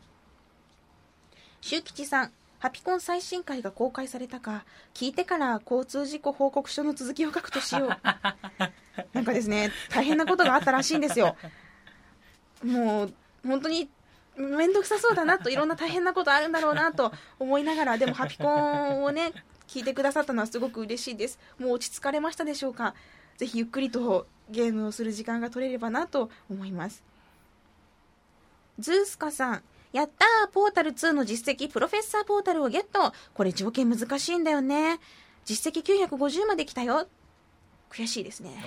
[1.61, 2.33] 周吉さん
[2.63, 7.89] ハピコン最新回が公開されたか聞いてから交通事故報告書の続きを書くとしよう。
[9.13, 11.35] なんかですね大変なことがあったらしいんですよ。
[12.63, 13.91] もう本当に
[14.37, 19.33] 面倒くさそうだなといろんな大変なことあるんだろうなと思いながらでもハピコンをね
[19.67, 21.41] 聞いてくださったのはすごく嬉しいです。
[21.59, 22.95] もう落ち着かれましたでしょうか？
[23.39, 27.03] ぜひゆっくりとゲームをする時間が取れればなと思います。
[28.79, 33.13] ズースカさんやったーポータル2の実績プロフェッサーポータルをゲット。
[33.35, 34.99] これ条件難しいんだよね。
[35.45, 37.07] 実績950まで来たよ。
[37.91, 38.65] 悔しいですね。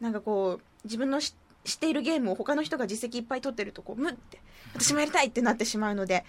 [0.00, 4.40] なんかこう自分のし知っているゲームを他の人が実績いっぱい取ってるとこうムって
[4.74, 6.24] 私もやりたいってなってしまうので。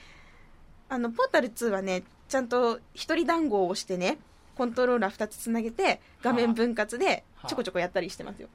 [0.90, 4.18] あのポータル2はねちゃんと一人団子を押してね
[4.58, 8.50] コントローラー2つつなげて画面分割でちょこちょこやったりしてますよ。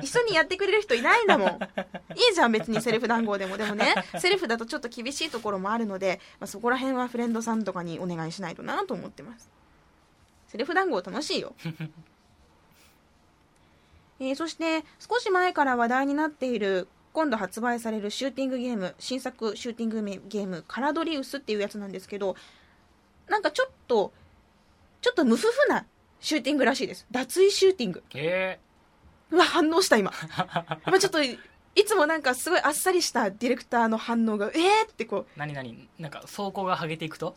[0.00, 1.48] 一緒にやってくれる人いないんだもん。
[2.14, 3.92] いいじゃん別にセルフ談合でもでもね。
[4.20, 9.50] セルフだとちょっと厳しいところもあるので、まあ、そこら辺はフレンドさんとかにお願いしないとなと思ってます。
[10.46, 11.54] セルフ談合楽しいよ。
[14.20, 22.36] えーそして少し前から話題になっている今度発売されるシューティングゲーム新作シューティングゲームカラドリウスっていうやつなんですけど
[23.28, 24.12] なんかちょっと
[25.04, 25.84] ちょっと無夫婦な
[26.18, 27.06] シューティングらしいです。
[27.10, 28.02] 脱衣シューティング。
[28.14, 28.58] え。
[29.30, 30.10] うわ反応した今。
[30.86, 31.38] まあちょっとい
[31.84, 35.20] つもなんかすごいあっさりしたディレクターの反応がえーってこう。
[35.20, 35.90] ー、何何？
[35.98, 37.36] なんか走行が剥げていくと？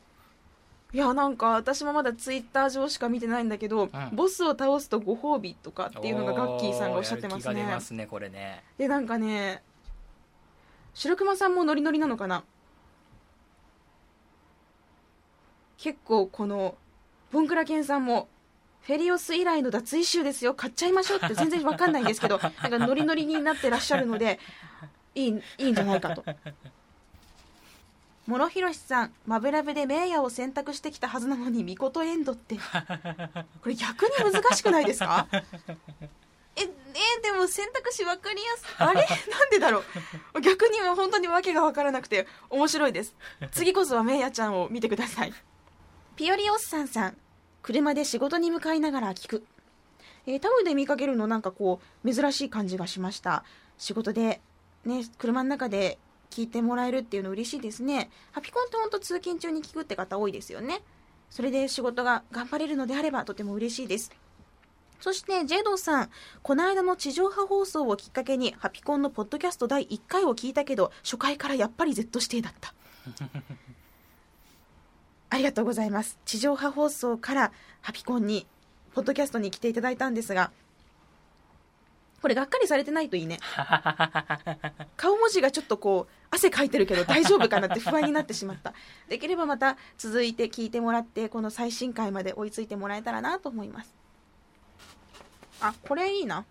[0.94, 3.92] いやなんか私もまだツイッター上しか見てないんだけど、ん。
[4.14, 7.56] ボスを倒すとご褒美とかっていうのがガッキーさんがおっしゃってますね。
[7.56, 8.64] 出ますねこれね。
[8.78, 9.62] でなんかね
[10.94, 12.46] 白熊さんもノリノリなのかな？
[15.78, 16.76] 結構この
[17.32, 18.28] ボンクラケンさんも
[18.82, 20.54] フェリオス以来の脱衣集ですよ。
[20.54, 24.40] 買っちゃいましょうって 全然わかんないんですけどなんかノリノリになってらっしゃるので
[25.14, 26.24] いいいいんじゃないかと。
[28.28, 32.56] 諸広さんマブラブで名ヤを選択してきたはずなのにミコトエンドって。
[32.56, 35.28] これ逆に難しくないですか？
[36.56, 39.02] ええでも選択肢分かりやすあれ？
[39.32, 39.84] なんでだろ
[40.34, 40.42] う？
[40.42, 43.16] 逆にもう本当に訳が分からなくて面白いです。
[43.52, 45.34] 次こそはメイヤちゃんを見てください
[46.18, 47.18] ピオリオッサンさん。
[47.62, 49.46] 車で仕事に向かいながら聞く、
[50.26, 53.44] えータウで見かけるのなんかこう珍しい感じがしました。
[53.78, 54.42] 仕事で
[54.84, 56.00] ね車の中で
[56.32, 58.10] 聞いてもらえるっていうの嬉しいですね。
[58.32, 60.82] ハピコンって本当通勤中に聞くって方多いですよね。
[61.30, 64.12] それで仕事が頑張れるのであればとても嬉しいです。
[65.00, 66.10] そして、ジェイドさん、
[66.42, 72.74] この間の地上波放送をきっかけに、ハピコンのポッドキャスト第1回を聞いたけど、初回からやっぱり Z 指定だった。
[75.30, 76.18] ありがとうございます。
[76.26, 77.52] 地上波放送から
[77.82, 78.48] ハピコンに、
[78.94, 80.52] ポッドキャストに来ていただいたんですが、
[82.22, 83.40] これがっかりされてないといいね。
[84.98, 88.74] 顔文字がちょっとこう、汗かいてるけど大丈夫かなって不安になってしまった。
[89.08, 93.94] できればまた続いて聞いてもらって、この最新回まで追いついてもらえたらなと思います。
[95.62, 96.46] あ、これいいな。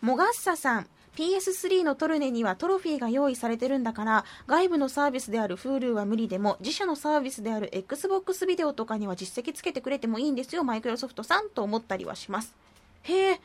[0.00, 0.88] モガッサさん。
[1.16, 12.54] PS3 のトルネにはトロフィーが用意されてるんだから外部のサービスである Hulu は無理でも自社のサービスである XBOX ビデオとかには実績つけてくれてもいいんですよマイクロソフトさんと思ったりはします。
[13.02, 13.40] へえ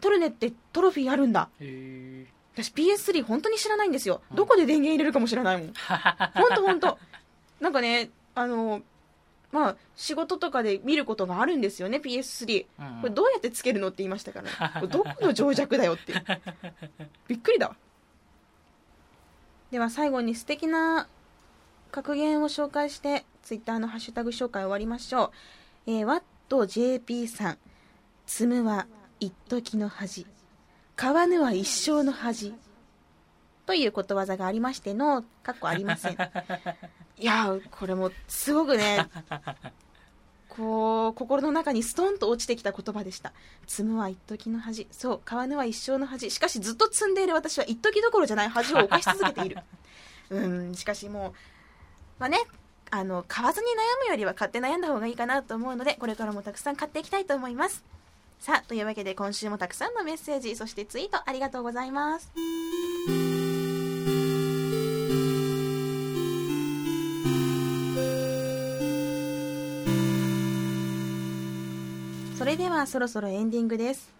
[0.00, 1.48] トルネってトロフィーあるんだ。
[1.60, 4.20] へ私 PS3 本当に知らないんですよ。
[4.34, 5.72] どこで電源入れるかも知らないもん。
[6.34, 6.98] 本当本当
[7.60, 8.82] なんかねあの
[9.52, 16.14] まあ仕事とかで見ることがあるんですよね PS3 ーこれどうやってつけるのって言いましたから、ね、 これどこの情弱だよって。
[17.28, 17.76] びっくりだわ。
[19.70, 21.06] では最後に素敵な
[21.90, 25.32] 格言を紹介してツイッターのハッシュタグ紹介終わりましょ
[25.86, 27.58] う、えー、ワット JP さん。
[28.26, 28.86] 積むは
[29.20, 30.26] 一時の恥。
[30.96, 32.54] 買わぬは一生の恥。
[33.66, 36.16] ということわざがありましてのかっこありません
[37.18, 39.08] いやーこれもすごくね
[40.48, 43.32] こう心の中にストンと落ちてきた言葉でした。
[43.66, 44.86] 積むは一時の恥。
[44.90, 46.30] そう買わぬは一生の恥。
[46.30, 49.58] しかしずっと積んでいる私は一時どころじゃない恥を犯し続けている。
[50.30, 51.32] うんしかしもう
[52.18, 52.38] まあね
[52.90, 57.82] あの買わずに悩むよりは買って悩んだ方がいいかなと思うのでこれからもたくさん買っていきたいと思います。
[58.38, 62.32] さあというわけで今週もたくさんのメッセージそしてツイートありがとうございます
[72.82, 74.12] はそろそろエンディングです。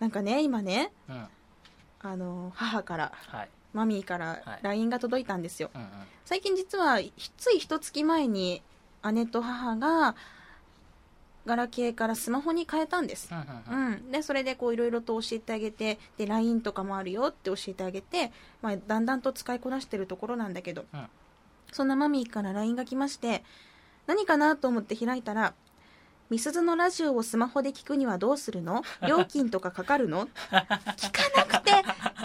[0.00, 1.26] なんかね今ねうん
[2.00, 3.48] あの母からはい。
[3.72, 4.58] マミーからはい。
[4.62, 5.88] LINE が届いたんですよ、うんうん。
[6.24, 8.60] 最近実はひつい一月前に
[9.12, 10.16] 姉と母が
[11.46, 13.92] ガラケーからスマホに変えたんです、うんうんうん。
[13.92, 18.32] うん、でそれでこういろいろと教えてあげてで LINE とかもあるよって教えてあげて、
[18.62, 21.06] まあ、だんだんと使いこなしてるところなんだけど、うん。
[21.70, 23.44] そんなマミーから LINE が来まして
[24.08, 25.54] 何かなと思って開いたら
[26.30, 28.82] みすずのラジオをスマホで聞くにはどうするの？
[29.06, 30.28] 料金とかかかるの？
[30.50, 31.70] 聞かなくて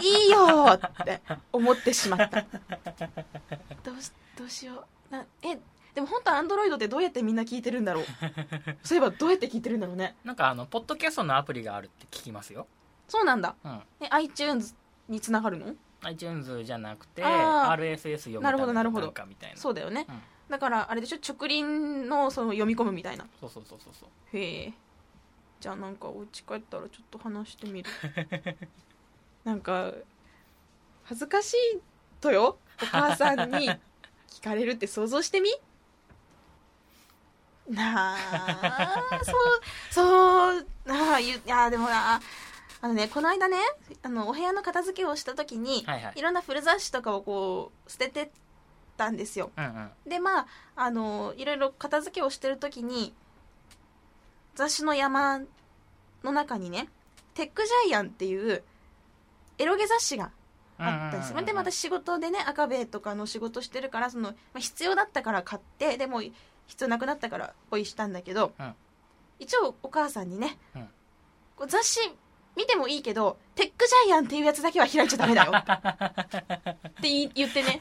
[0.02, 2.42] いいよって思ってしまった。
[3.82, 5.12] どうしどうしよう。
[5.12, 5.58] なえ
[5.94, 8.04] でも本当アンドロイドってどうやってみんな聞いてるんだろう？
[8.82, 10.16] そういえばどうやって聞いてるんだろうね。
[10.24, 12.66] なんかあのポッドキャストのアプリがあるって聞きますよ、
[13.08, 13.54] そうなんだ。
[13.64, 14.74] うん、え iTunes
[15.08, 19.56] につながるの？iTunes じゃなくて RSS 読むなるほどなるほどなんかみたいな。
[19.56, 20.04] そうだよね。
[20.08, 21.16] うんだからあれでしょ？
[21.16, 23.26] 直輪のその読み込むみたいな。
[23.40, 24.36] そうそうそうそうそう。
[24.36, 24.72] へえ。
[25.60, 27.90] じゃあなんかお家帰ったらちょっと話してみる。
[29.44, 29.92] なんか
[31.04, 31.80] 恥ずかしい
[32.20, 32.58] とよ？
[32.82, 33.70] お母さんに
[34.28, 35.50] 聞かれるって想像してみ？
[37.68, 39.34] なあそう
[39.90, 42.20] そうなあゆいやでもな
[42.82, 43.56] あのねこの間ね
[44.02, 46.12] あのお部屋の片付けをした時に、はいはい。
[46.16, 48.28] いろんな古雑誌とかをこう捨ててっ
[48.96, 49.50] たんですよ。
[49.56, 49.90] うんうん。
[50.06, 53.14] でまああのいろいろ片付けをしてる時に
[54.54, 55.40] 雑誌の山
[56.22, 56.88] の中にね
[57.34, 58.62] 「テックジャイアン」っていう
[59.58, 60.30] エロゲ雑誌が
[60.78, 66.22] あったんうんうんうんでも私仕事でね赤べとかの仕事してるからその、まあ、必要だったから買ってでも
[66.66, 68.74] 必要なくなったからポイしたんだけど、うん。
[69.38, 70.88] 一応お母さんにね、うん。
[71.56, 72.00] こう雑誌
[72.56, 75.52] 見てもいいけどテックジャイアンっていうやつだけは開いちゃダメだよ。
[75.54, 77.80] って言ってね。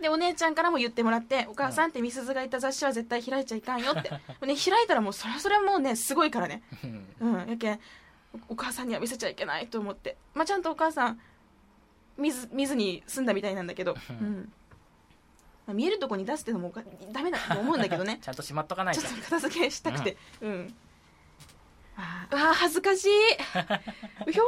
[0.00, 6.62] でお姉ちゃんからも言ってもらってお母さんってみすずがいた雑誌は絶対開いちゃいかんよって、ね、開いたらもうそれはそれはもうねすごいからね。
[7.20, 7.34] うん。
[7.34, 7.80] うん、やけん
[8.48, 11.20] おお母さんには見せちゃいけないと思って、まあ、ちゃんとお母さん
[12.16, 14.26] 見ず見ずに済んだみたいなんだけど、うん。
[14.26, 14.52] うん。
[15.66, 16.72] まあ、見えるとこに出すってのも
[17.12, 18.18] ダメだと思うんだけどね。
[18.22, 19.02] ちゃんとしまっとかないと。
[19.02, 20.16] ちょっと片付けしたくて。
[20.40, 20.87] うん、あー
[21.98, 23.08] あー恥ずかしい。
[24.26, 24.46] うひょー。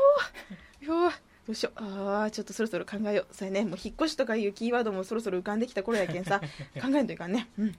[0.82, 1.11] うひょー。
[1.46, 1.82] どうしよう。
[1.82, 3.34] ああちょっとそろそろ考えよう。
[3.34, 3.64] それね。
[3.64, 6.40] もう引っ越しとかいうキーワードもそろそろ浮かんできた頃やけんさ。
[6.80, 7.48] 考えんといかんね。
[7.59, 7.72] うん。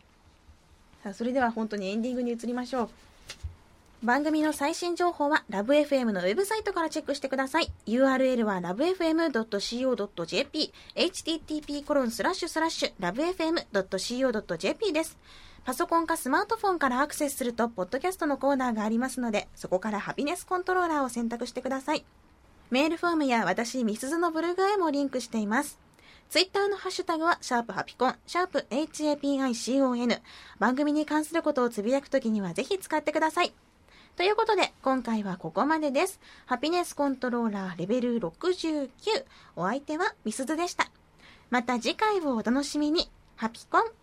[1.03, 2.89] さあそれでは本当にエンディングに移りましょう。
[4.03, 7.71] 番組の最新情報はラブ f m のウェブサイトからチェックしてください。
[7.85, 15.19] URL は lovefm.co.jp http コロンスラッシュスラッシュ lovefm.co.jp です
[15.63, 22.03] パソコンかスマートフォンからアクセスするとポッドキャストのコーナーがありますのでそこからハピネスコントローラーを選択してください
[22.71, 25.79] メールフォームや私みすずのブログへもリンクしています
[26.31, 30.21] ツイッターのハッシュタグは、シャープハピコン、シャープ HAPICON。
[30.59, 33.53] 番組に関することをつぶやくときにはぜひ使ってください。
[34.15, 36.21] ということで、今回はここまでです。
[36.45, 38.89] ハピネスコントローラーレベル69。
[39.57, 40.89] お相手はみすずでした。
[41.49, 43.11] また次回をお楽しみに。
[43.35, 44.00] ハピコン。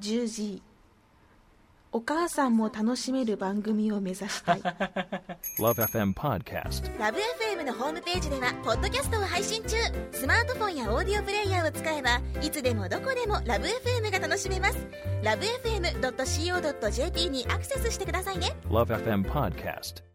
[0.00, 0.62] 10時。
[1.92, 4.60] お母さんも楽しめる番組を目指したい。
[5.58, 6.98] Love FM Podcast.
[6.98, 9.76] ラブ f m のホームページではポッドキャストを配信中
[10.12, 14.86] スマートフォンやオーディオプレイヤーを使えばいつでもどこでもラブ f m が楽しめます
[15.24, 20.09] ラブ FM.co.jp にアクセスしてくださいね Love FM Podcast.